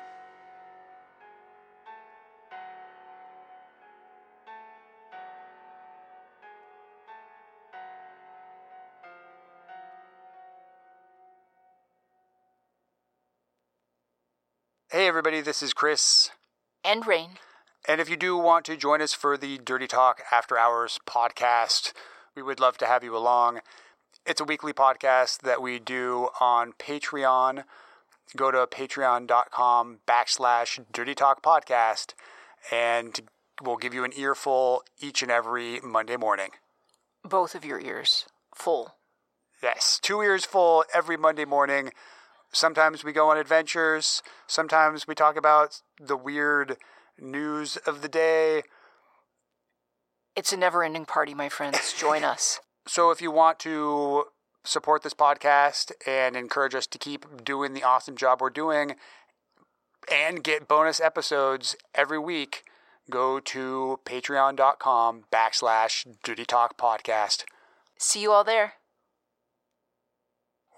[14.91, 16.31] Hey, everybody, this is Chris.
[16.85, 17.31] and rain.
[17.89, 21.93] And if you do want to join us for the Dirty Talk After Hours podcast,
[22.35, 23.61] we would love to have you along.
[24.27, 27.65] It's a weekly podcast that we do on Patreon.
[28.37, 32.15] Go to patreon.com backslash Dirty Talk podcast,
[32.71, 33.19] and
[33.63, 36.51] we'll give you an earful each and every Monday morning.
[37.25, 38.95] Both of your ears full.
[39.63, 41.91] Yes, two ears full every Monday morning.
[42.53, 44.23] Sometimes we go on adventures.
[44.47, 46.77] Sometimes we talk about the weird
[47.19, 48.63] news of the day.
[50.37, 51.93] It's a never ending party, my friends.
[51.99, 52.61] Join us.
[52.87, 54.25] So if you want to
[54.65, 58.97] support this podcast and encourage us to keep doing the awesome job we're doing
[60.11, 62.65] and get bonus episodes every week,
[63.11, 67.45] go to patreon.com backslash Dirty Talk podcast.
[67.99, 68.75] See you all there.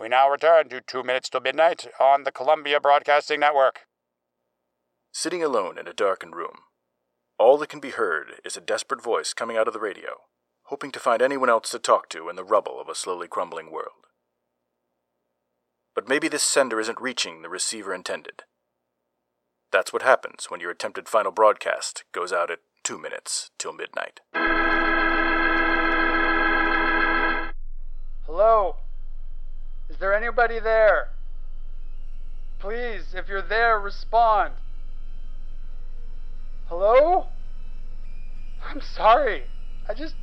[0.01, 3.83] We now return to Two Minutes Till Midnight on the Columbia Broadcasting Network.
[5.13, 6.57] Sitting alone in a darkened room,
[7.39, 10.23] all that can be heard is a desperate voice coming out of the radio,
[10.73, 13.71] hoping to find anyone else to talk to in the rubble of a slowly crumbling
[13.71, 14.07] world.
[15.95, 18.45] But maybe this sender isn't reaching the receiver intended.
[19.71, 24.21] That's what happens when your attempted final broadcast goes out at two minutes till midnight.
[28.25, 28.77] Hello?
[29.91, 31.11] Is there anybody there?
[32.59, 34.55] Please, if you're there, respond.
[36.69, 37.27] Hello?
[38.65, 39.43] I'm sorry.
[39.87, 40.15] I just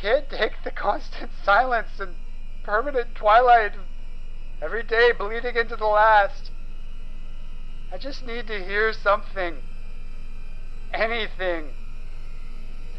[0.00, 2.14] can't take the constant silence and
[2.62, 3.72] permanent twilight
[4.62, 6.50] every day bleeding into the last.
[7.92, 9.56] I just need to hear something.
[10.92, 11.70] Anything.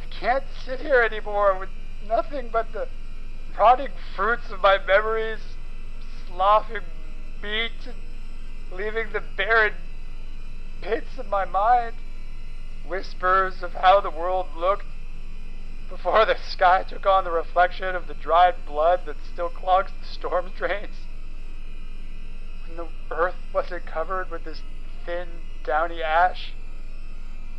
[0.02, 1.70] I can't sit here anymore with
[2.08, 2.88] nothing but the
[3.58, 5.40] rotting fruits of my memories
[6.28, 6.84] sloughing
[7.42, 9.74] meat and leaving the barren
[10.82, 11.96] pits of my mind.
[12.88, 14.86] Whispers of how the world looked
[15.92, 20.08] before the sky took on the reflection of the dried blood that still clogs the
[20.08, 20.96] storm drains.
[22.66, 24.62] When the earth wasn't covered with this
[25.06, 25.28] thin,
[25.66, 26.54] downy ash,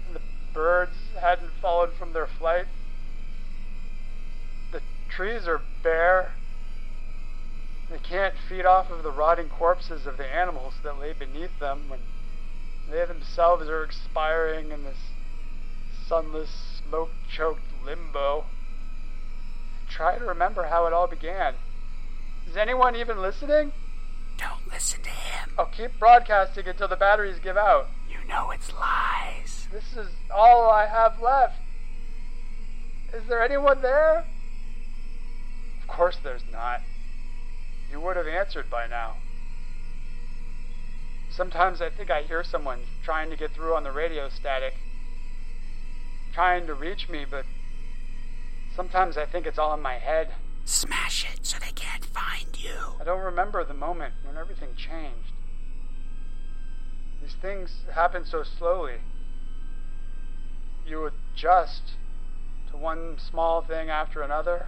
[0.06, 0.20] and the
[0.54, 2.64] birds hadn't fallen from their flight.
[4.72, 4.80] The
[5.10, 6.32] trees are bare.
[7.90, 11.90] They can't feed off of the rotting corpses of the animals that lay beneath them
[11.90, 12.00] when
[12.90, 14.96] they themselves are expiring in this
[16.08, 18.44] sunless, smoke choked limbo.
[19.88, 21.54] Try to remember how it all began.
[22.48, 23.72] Is anyone even listening?
[24.38, 25.50] Don't listen to him.
[25.58, 27.88] I'll keep broadcasting until the batteries give out.
[28.10, 29.68] You know it's lies.
[29.70, 31.60] This is all I have left.
[33.14, 34.24] Is there anyone there?
[35.80, 36.80] Of course there's not.
[37.90, 39.16] You would have answered by now.
[41.30, 44.74] Sometimes I think I hear someone trying to get through on the radio static,
[46.34, 47.44] trying to reach me, but
[48.74, 50.30] sometimes I think it's all in my head.
[50.64, 52.96] Smash it so they can't find you.
[53.00, 55.32] I don't remember the moment when everything changed.
[57.22, 58.98] These things happen so slowly.
[60.86, 61.82] You adjust
[62.70, 64.66] to one small thing after another.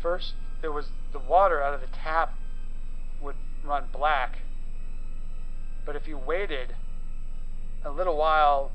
[0.00, 2.34] First, there was the water out of the tap
[3.20, 4.38] would run black.
[5.84, 6.74] But if you waited
[7.84, 8.72] a little while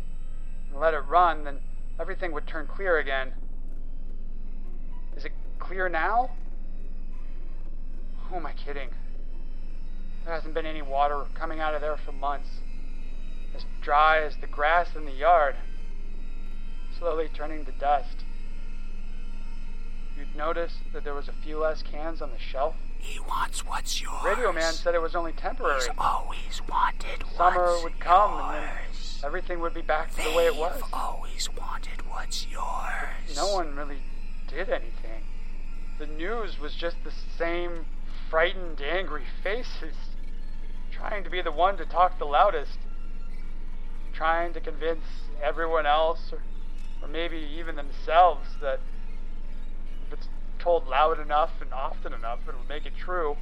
[0.70, 1.60] and let it run, then
[2.00, 3.34] everything would turn clear again.
[5.72, 6.32] Clear now?
[8.28, 8.90] Who am I kidding?
[10.26, 12.50] There hasn't been any water coming out of there for months.
[13.56, 15.56] As dry as the grass in the yard,
[17.00, 18.26] slowly turning to dust.
[20.18, 22.76] You'd notice that there was a few less cans on the shelf.
[23.00, 24.26] He wants what's yours.
[24.26, 25.80] Radio man said it was only temporary.
[25.80, 28.44] He's always wanted Summer would come yours.
[28.44, 30.74] and then everything would be back to the way it was.
[30.74, 33.38] They've always wanted what's yours.
[33.38, 34.00] No one really
[34.50, 35.01] did anything.
[36.02, 37.86] The news was just the same
[38.28, 39.94] frightened, angry faces,
[40.92, 42.80] trying to be the one to talk the loudest,
[44.12, 45.06] trying to convince
[45.44, 46.42] everyone else, or,
[47.04, 48.80] or maybe even themselves, that
[50.08, 50.28] if it's
[50.58, 53.38] told loud enough and often enough, it'll make it true.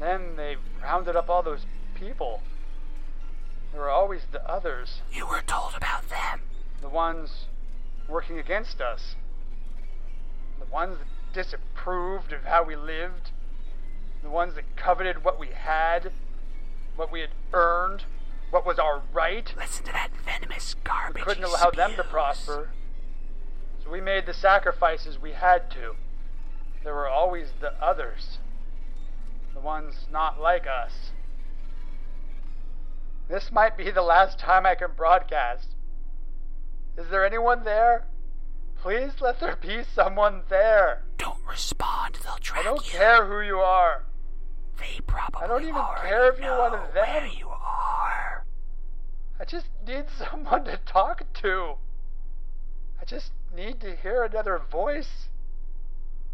[0.00, 2.40] Then they rounded up all those people.
[3.72, 5.02] There were always the others.
[5.12, 6.40] You were told about them.
[6.80, 7.44] The ones
[8.08, 9.16] working against us.
[10.64, 13.30] The ones that disapproved of how we lived.
[14.22, 16.10] The ones that coveted what we had,
[16.96, 18.04] what we had earned,
[18.50, 19.52] what was our right.
[19.56, 21.16] Listen to that venomous garbage.
[21.16, 22.70] We couldn't allow them to prosper.
[23.82, 25.96] So we made the sacrifices we had to.
[26.82, 28.38] There were always the others.
[29.52, 31.10] The ones not like us.
[33.28, 35.68] This might be the last time I can broadcast.
[36.96, 38.04] Is there anyone there?
[38.84, 41.04] Please let there be someone there.
[41.16, 42.18] Don't respond.
[42.22, 42.98] They'll track I don't you.
[42.98, 44.04] care who you are.
[44.78, 47.02] They probably I don't even care if you're one of them.
[47.08, 48.44] where you are.
[49.40, 51.76] I just need someone to talk to.
[53.00, 55.28] I just need to hear another voice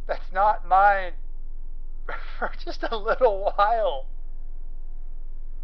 [0.08, 1.12] that's not mine
[2.40, 4.06] for just a little while.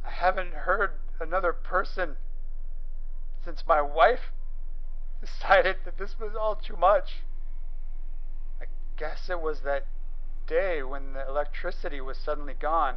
[0.06, 2.14] I haven't heard another person
[3.44, 4.30] since my wife
[5.20, 7.22] decided that this was all too much.
[8.60, 9.86] I guess it was that
[10.46, 12.96] day when the electricity was suddenly gone.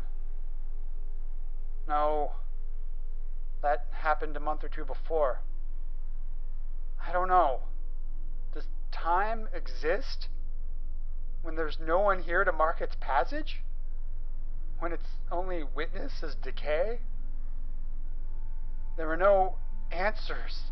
[1.88, 2.34] No,
[3.61, 5.41] that happened a month or two before.
[7.05, 7.61] I don't know.
[8.53, 10.28] Does time exist
[11.41, 13.61] when there's no one here to mark its passage?
[14.80, 16.99] When its only witness is decay?
[18.97, 19.55] There were no
[19.91, 20.72] answers.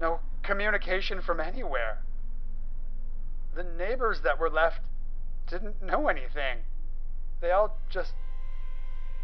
[0.00, 1.98] No communication from anywhere.
[3.54, 4.80] The neighbors that were left
[5.48, 6.58] didn't know anything.
[7.40, 8.12] They all just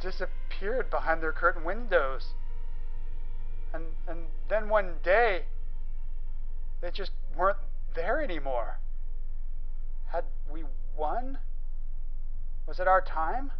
[0.00, 2.34] disappeared behind their curtain windows.
[3.72, 5.44] And and then one day
[6.80, 7.58] they just weren't
[7.94, 8.78] there anymore.
[10.08, 10.64] Had we
[10.96, 11.38] won?
[12.66, 13.52] Was it our time?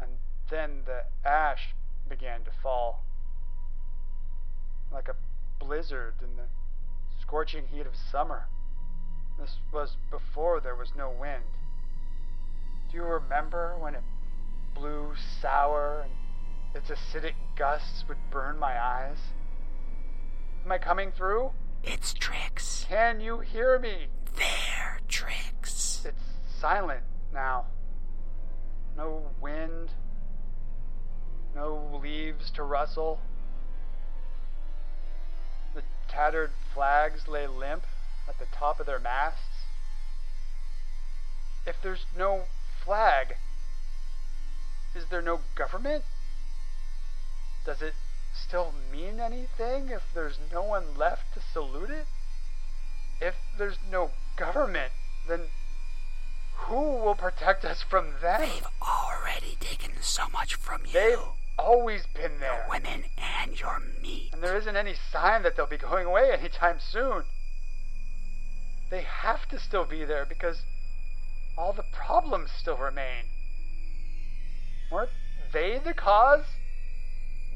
[0.00, 0.10] And
[0.50, 1.74] then the ash
[2.08, 3.04] began to fall.
[4.92, 5.16] Like a
[5.58, 6.48] blizzard in the
[7.20, 8.46] scorching heat of summer.
[9.38, 11.44] This was before there was no wind.
[12.90, 14.02] Do you remember when it
[14.74, 16.12] blew sour and
[16.74, 19.18] its acidic gusts would burn my eyes?
[20.64, 21.50] Am I coming through?
[21.82, 22.86] It's tricks.
[22.88, 24.06] Can you hear me?
[24.36, 26.04] They're tricks.
[26.04, 26.22] It's
[26.60, 27.66] silent now.
[28.96, 29.90] No wind.
[31.54, 33.20] No leaves to rustle.
[36.08, 37.84] Tattered flags lay limp
[38.28, 39.64] at the top of their masts.
[41.66, 42.44] If there's no
[42.84, 43.36] flag,
[44.94, 46.04] is there no government?
[47.64, 47.94] Does it
[48.32, 52.06] still mean anything if there's no one left to salute it?
[53.20, 54.92] If there's no government,
[55.28, 55.48] then
[56.54, 58.40] who will protect us from them?
[58.40, 60.92] They've already taken so much from you.
[60.92, 61.18] They've
[61.58, 62.52] always been there.
[62.52, 64.30] Your women and your meat.
[64.32, 67.24] And there isn't any sign that they'll be going away anytime soon.
[68.90, 70.62] They have to still be there because
[71.58, 73.24] all the problems still remain.
[74.90, 75.10] Weren't
[75.52, 76.44] they the cause?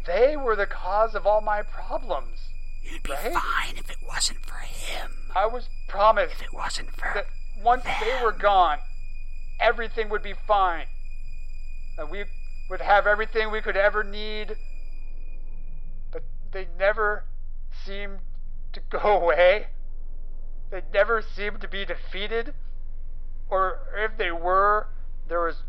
[0.07, 2.49] They were the cause of all my problems.
[2.83, 3.33] You'd be Right?
[3.33, 5.31] fine if it wasn't for him.
[5.35, 7.27] I was promised If it wasn't for that
[7.63, 8.79] once they were gone,
[9.61, 10.87] everything would be fine.
[11.99, 12.25] And we
[12.71, 14.57] would have everything we could ever need.
[16.13, 17.25] But they never
[17.85, 18.21] seemed
[18.73, 19.67] to go away.
[20.71, 22.55] They never seemed to be defeated.
[23.51, 24.87] Or if they were,
[25.29, 25.65] there was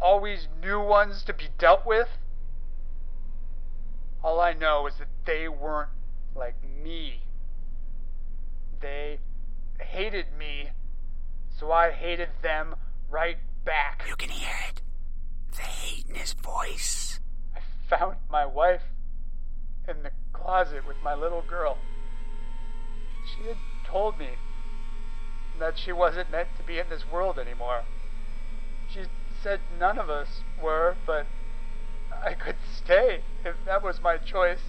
[0.00, 2.08] always new ones to be dealt with.
[4.22, 5.90] All I know is that they weren't
[6.36, 7.22] like me.
[8.80, 9.18] They
[9.80, 10.70] hated me,
[11.58, 12.76] so I hated them
[13.10, 14.04] right back.
[14.08, 14.82] You can hear it.
[15.54, 17.20] The hate in his voice.
[17.54, 18.82] I found my wife
[19.88, 21.78] in the closet with my little girl.
[23.26, 24.30] She had told me
[25.58, 27.84] that she wasn't meant to be in this world anymore.
[28.92, 29.04] She
[29.42, 31.26] said none of us were, but
[32.24, 34.60] I could stay if that was my choice.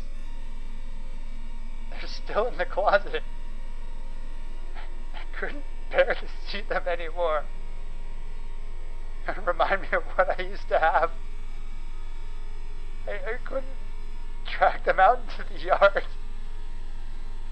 [1.89, 3.23] They're still in the closet.
[5.13, 7.43] I couldn't bear to see them anymore.
[9.27, 11.11] And remind me of what I used to have.
[13.07, 13.65] I, I couldn't
[14.57, 16.03] drag them out into the yard.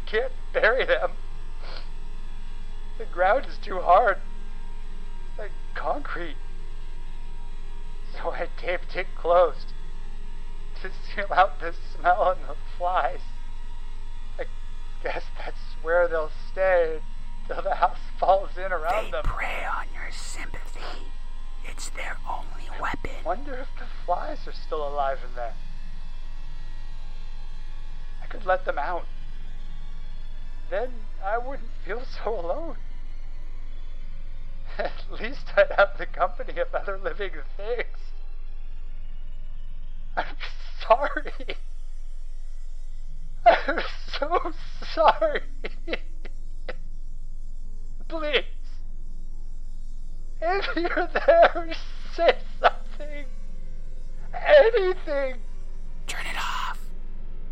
[0.06, 1.12] Can't bury them.
[2.98, 4.18] The ground is too hard.
[5.30, 6.38] It's like concrete.
[8.14, 9.74] So I taped it closed
[10.82, 13.20] to seal out the smell and the flies.
[14.40, 14.46] I
[15.04, 17.00] guess that's where they'll stay
[17.48, 19.24] till the house falls in around They them.
[19.24, 21.12] prey on your sympathy.
[21.76, 23.12] It's their only weapon.
[23.26, 25.54] Wonder if the flies are still alive in there.
[28.24, 29.06] I could let them out.
[30.70, 30.92] Then
[31.24, 32.78] I wouldn't feel so alone.
[34.78, 37.98] At least I'd have the company of other living things.
[40.18, 40.38] I'm
[40.82, 41.58] sorry.
[43.46, 43.80] I'm
[44.18, 44.54] so
[44.94, 45.42] sorry.
[48.08, 48.65] Please.
[50.48, 51.74] If you're there,
[52.14, 53.26] say something.
[54.34, 55.38] Anything.
[56.06, 56.78] Turn it off.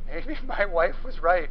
[0.07, 1.49] Maybe my wife was right.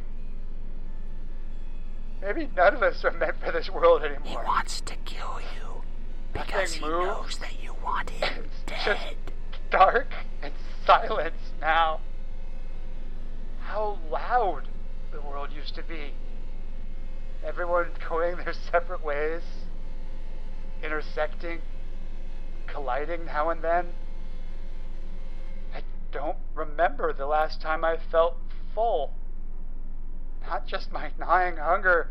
[2.21, 4.23] Maybe none of us are meant for this world anymore.
[4.23, 5.81] He wants to kill you
[6.31, 9.15] because he knows that you want him It's just dead.
[9.69, 10.07] dark
[10.41, 10.53] and
[10.85, 11.99] silence now.
[13.59, 14.69] How loud
[15.11, 16.13] the world used to be.
[17.45, 19.41] Everyone going their separate ways,
[20.83, 21.61] intersecting,
[22.67, 23.87] colliding now and then.
[25.73, 25.81] I
[26.11, 28.37] don't remember the last time I felt
[28.75, 29.13] full.
[30.45, 32.09] Not just my gnawing hunger,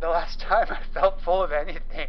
[0.00, 2.08] the last time I felt full of anything.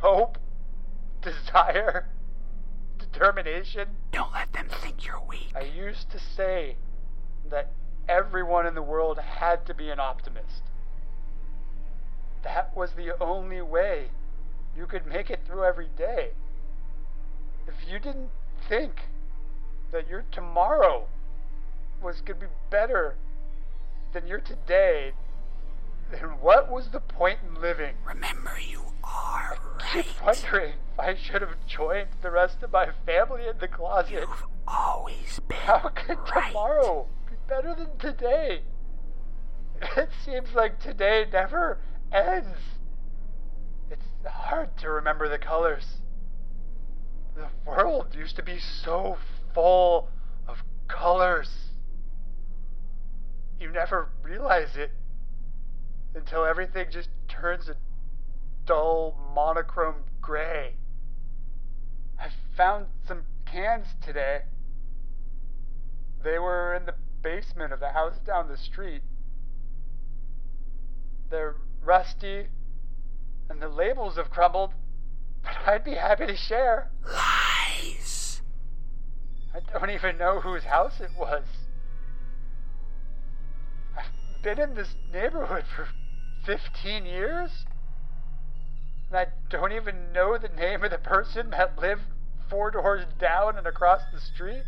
[0.00, 0.38] Hope,
[1.22, 2.08] desire,
[2.98, 3.88] determination.
[4.12, 5.52] Don't let them think you're weak.
[5.54, 6.76] I used to say
[7.50, 7.70] that
[8.08, 10.67] everyone in the world had to be an optimist.
[12.42, 14.08] That was the only way
[14.76, 16.30] you could make it through every day.
[17.66, 18.30] If you didn't
[18.68, 19.08] think
[19.92, 21.06] that your tomorrow
[22.02, 23.16] was going to be better
[24.12, 25.12] than your today,
[26.10, 27.94] then what was the point in living?
[28.06, 29.58] Remember, you are
[29.92, 30.44] keep right.
[30.44, 34.12] wondering if I should have joined the rest of my family in the closet.
[34.12, 36.48] You've always been How could right.
[36.48, 38.62] tomorrow be better than today?
[39.96, 41.78] It seems like today never
[42.12, 42.58] ends.
[43.90, 45.84] It's hard to remember the colors.
[47.34, 49.16] The world used to be so
[49.54, 50.08] full
[50.46, 51.50] of colors.
[53.60, 54.92] You never realize it
[56.14, 57.76] until everything just turns a
[58.66, 60.74] dull monochrome gray.
[62.18, 64.42] I found some cans today.
[66.22, 69.02] They were in the basement of the house down the street.
[71.30, 71.56] They're
[71.88, 72.48] rusty,
[73.48, 74.74] and the labels have crumbled,
[75.42, 76.90] but I'd be happy to share.
[77.02, 78.42] Lies.
[79.54, 81.44] I don't even know whose house it was.
[83.96, 85.88] I've been in this neighborhood for
[86.44, 87.64] 15 years,
[89.08, 92.02] and I don't even know the name of the person that lived
[92.50, 94.62] four doors down and across the street.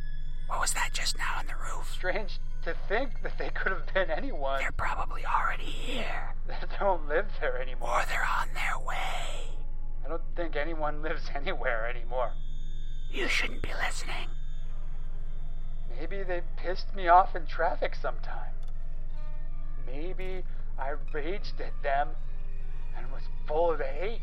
[0.46, 1.92] What was that just now on the roof?
[1.92, 6.34] Strange to think that they could have been anyone They're probably already here.
[6.48, 8.00] They don't live there anymore.
[8.00, 9.54] Or they're on their way.
[10.04, 12.32] I don't think anyone lives anywhere anymore.
[13.10, 14.30] You shouldn't be listening.
[15.98, 18.52] Maybe they pissed me off in traffic sometime.
[19.86, 20.44] Maybe
[20.78, 22.08] I raged at them
[22.96, 24.22] and was full of hate.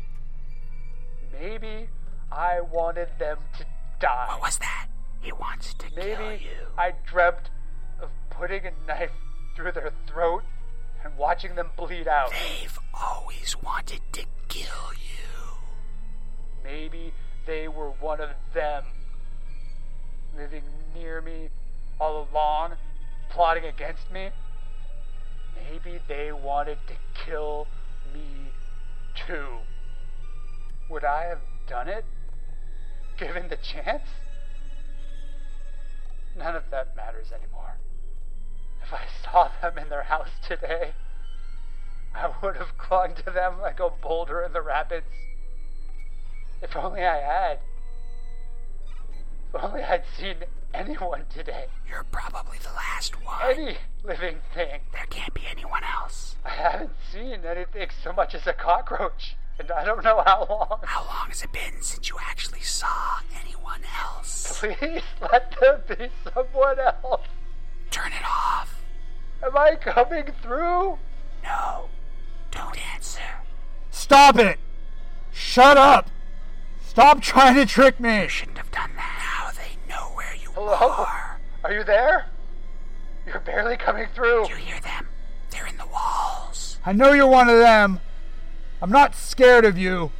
[1.32, 1.88] Maybe
[2.32, 3.64] I wanted them to
[4.00, 4.26] die.
[4.28, 4.88] What was that?
[5.20, 6.16] He wants to kill you.
[6.18, 6.48] Maybe.
[6.76, 7.50] I dreamt
[8.38, 9.10] putting a knife
[9.56, 10.44] through their throat
[11.04, 12.30] and watching them bleed out.
[12.30, 15.56] They've always wanted to kill you.
[16.62, 17.12] Maybe
[17.46, 18.84] they were one of them,
[20.36, 20.62] living
[20.94, 21.48] near me
[22.00, 22.74] all along,
[23.30, 24.30] plotting against me.
[25.70, 27.66] Maybe they wanted to kill
[28.14, 28.52] me
[29.26, 29.58] too.
[30.88, 32.04] Would I have done it?
[33.18, 34.04] Given the chance?
[36.36, 37.78] None of that matters anymore.
[38.88, 40.92] If I saw them in their house today,
[42.14, 45.12] I would have clung to them like a boulder in the rapids.
[46.62, 47.58] If only I had.
[49.52, 50.36] If only I'd seen
[50.72, 51.66] anyone today.
[51.86, 53.42] You're probably the last one.
[53.44, 54.80] Any living thing.
[54.94, 56.36] There can't be anyone else.
[56.42, 60.80] I haven't seen anything so much as a cockroach, and I don't know how long.
[60.84, 64.58] How long has it been since you actually saw anyone else?
[64.58, 67.26] Please let there be someone else.
[67.90, 68.67] Turn it off.
[69.42, 70.98] Am I coming through?
[71.44, 71.88] No.
[72.50, 73.20] Don't answer.
[73.90, 74.58] Stop it!
[75.32, 76.10] Shut up!
[76.84, 78.22] Stop trying to trick me!
[78.22, 79.46] You shouldn't have done that.
[79.46, 80.72] Now they know where you Hello?
[80.72, 81.38] are.
[81.64, 82.26] Are you there?
[83.26, 84.46] You're barely coming through.
[84.46, 85.08] Do you hear them?
[85.50, 86.78] They're in the walls.
[86.84, 88.00] I know you're one of them.
[88.80, 90.10] I'm not scared of you.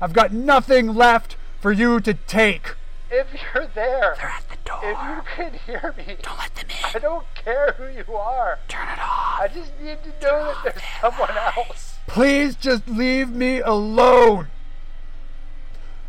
[0.00, 2.74] I've got nothing left for you to take.
[3.16, 4.80] If you're there, They're at the door.
[4.82, 6.76] if you can hear me, Don't let them in.
[6.94, 8.58] I don't care who you are.
[8.66, 9.40] Turn it off.
[9.40, 11.98] I just need to know that there's someone else.
[12.08, 14.48] Please just leave me alone.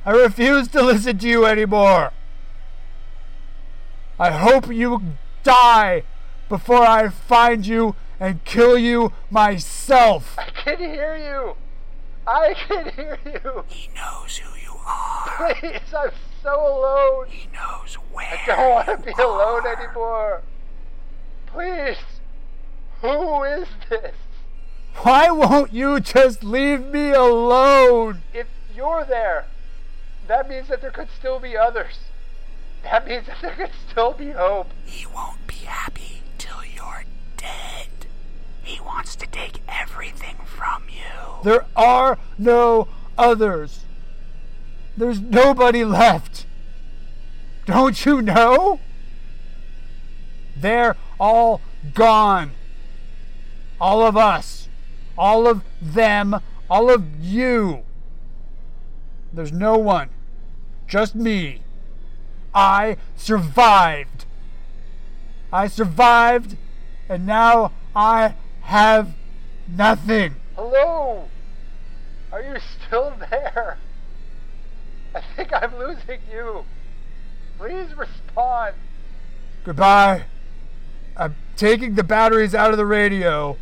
[0.05, 2.11] I refuse to listen to you anymore.
[4.19, 5.01] I hope you
[5.43, 6.03] die
[6.49, 10.35] before I find you and kill you myself.
[10.39, 11.55] I can hear you.
[12.27, 13.63] I can hear you.
[13.67, 15.53] He knows who you are.
[15.59, 16.11] Please, I'm
[16.45, 17.27] so alone.
[17.27, 18.27] He knows where.
[18.27, 20.43] I don't want to be you alone anymore.
[21.47, 21.97] Please.
[23.01, 24.13] Who is this?
[24.97, 28.21] Why won't you just leave me alone?
[28.33, 29.47] If you're there,
[30.27, 31.95] that means that there could still be others.
[32.83, 34.69] That means that there could still be hope.
[34.85, 37.03] He won't be happy till you're
[37.37, 38.07] dead.
[38.63, 41.41] He wants to take everything from you.
[41.43, 42.87] There are no
[43.17, 43.84] others.
[44.97, 46.45] There's nobody left.
[47.65, 48.79] Don't you know?
[50.55, 51.61] They're all
[51.93, 52.51] gone.
[53.79, 54.69] All of us.
[55.17, 56.39] All of them.
[56.69, 57.83] All of you.
[59.33, 60.09] There's no one.
[60.87, 61.61] Just me.
[62.53, 64.25] I survived.
[65.51, 66.57] I survived,
[67.09, 69.13] and now I have
[69.67, 70.35] nothing.
[70.55, 71.29] Hello?
[72.31, 73.77] Are you still there?
[75.15, 76.65] I think I'm losing you.
[77.57, 78.75] Please respond.
[79.63, 80.25] Goodbye.
[81.15, 83.57] I'm taking the batteries out of the radio.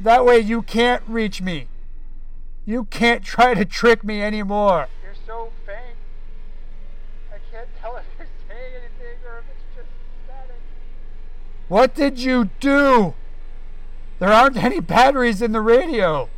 [0.00, 1.68] That way you can't reach me.
[2.64, 4.88] You can't try to trick me anymore.
[5.04, 5.96] You're so faint.
[7.32, 9.88] I can't tell if you're saying anything or if it's just
[10.24, 10.56] static.
[11.68, 13.14] What did you do?
[14.18, 16.28] There aren't any batteries in the radio.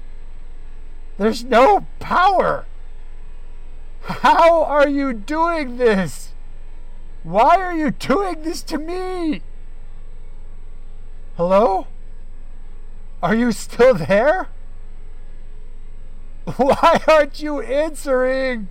[1.16, 2.66] There's no power.
[4.02, 6.32] How are you doing this?
[7.22, 9.42] Why are you doing this to me?
[11.36, 11.86] Hello?
[13.22, 14.48] Are you still there?
[16.56, 18.68] Why aren't you answering?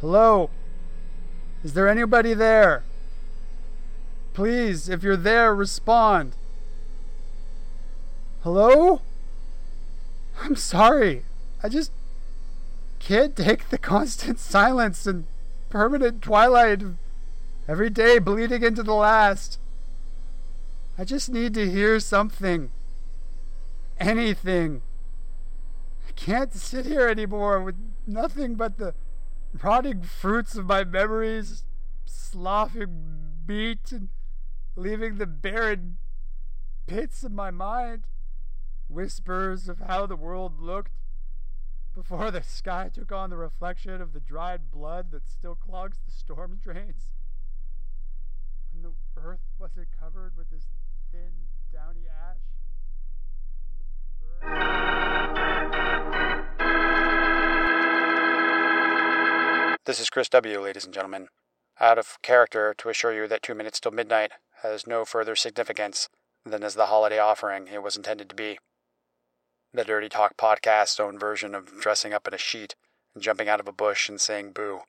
[0.00, 0.50] Hello?
[1.62, 2.84] Is there anybody there?
[4.32, 6.34] Please, if you're there, respond.
[8.42, 9.02] Hello?
[10.40, 11.24] I'm sorry.
[11.62, 11.92] I just
[13.00, 15.26] can't take the constant silence and
[15.68, 16.82] permanent twilight
[17.66, 19.58] every day bleeding into the last.
[20.98, 22.70] I just need to hear something.
[23.98, 24.82] Anything.
[26.08, 27.76] I can't sit here anymore with
[28.06, 28.94] nothing but the
[29.62, 31.64] rotting fruits of my memories
[32.04, 34.08] sloughing meat and
[34.76, 35.96] leaving the barren
[36.86, 38.04] pits of my mind
[38.88, 40.92] whispers of how the world looked
[42.00, 46.10] before the sky took on the reflection of the dried blood that still clogs the
[46.10, 47.10] storm drains.
[48.72, 50.64] When the earth wasn't covered with this
[51.12, 51.32] thin,
[51.70, 52.38] downy ash.
[59.84, 61.28] This is Chris W., ladies and gentlemen.
[61.78, 64.32] Out of character to assure you that Two Minutes Till Midnight
[64.62, 66.08] has no further significance
[66.46, 68.58] than as the holiday offering it was intended to be.
[69.72, 72.74] The Dirty Talk podcast's own version of dressing up in a sheet
[73.14, 74.80] and jumping out of a bush and saying boo.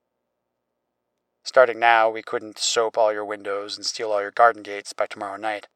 [1.44, 5.06] Starting now, we couldn't soap all your windows and steal all your garden gates by
[5.06, 5.68] tomorrow night.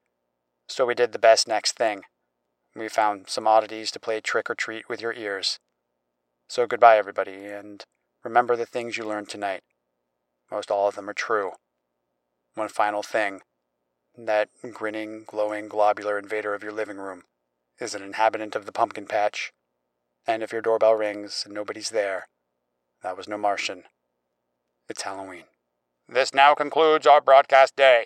[0.68, 2.02] So we did the best next thing.
[2.76, 5.60] We found some oddities to play trick or treat with your ears.
[6.50, 7.86] So goodbye, everybody, and
[8.24, 9.62] remember the things you learned tonight.
[10.50, 11.52] Most all of them are true.
[12.56, 13.42] One final thing
[14.18, 17.22] that grinning, glowing, globular invader of your living room
[17.80, 19.52] is an inhabitant of the pumpkin patch.
[20.28, 22.28] And if your doorbell rings and nobody's there,
[23.04, 23.84] that was no Martian.
[24.90, 25.44] It's Halloween.
[26.08, 28.06] This now concludes our broadcast day.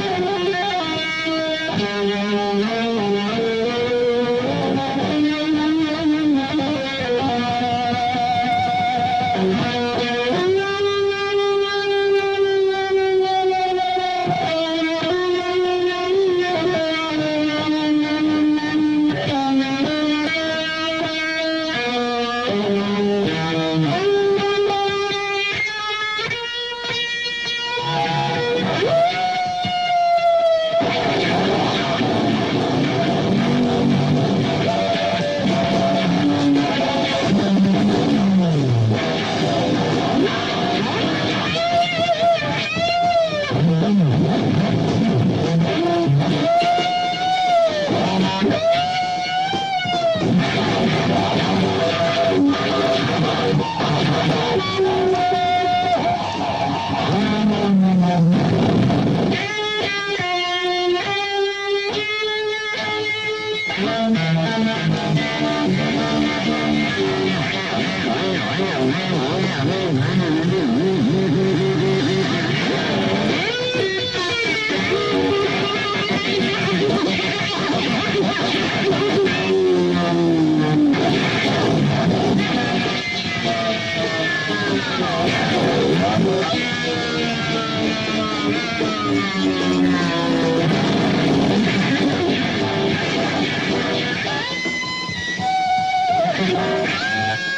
[0.00, 0.33] है
[97.14, 97.54] Happy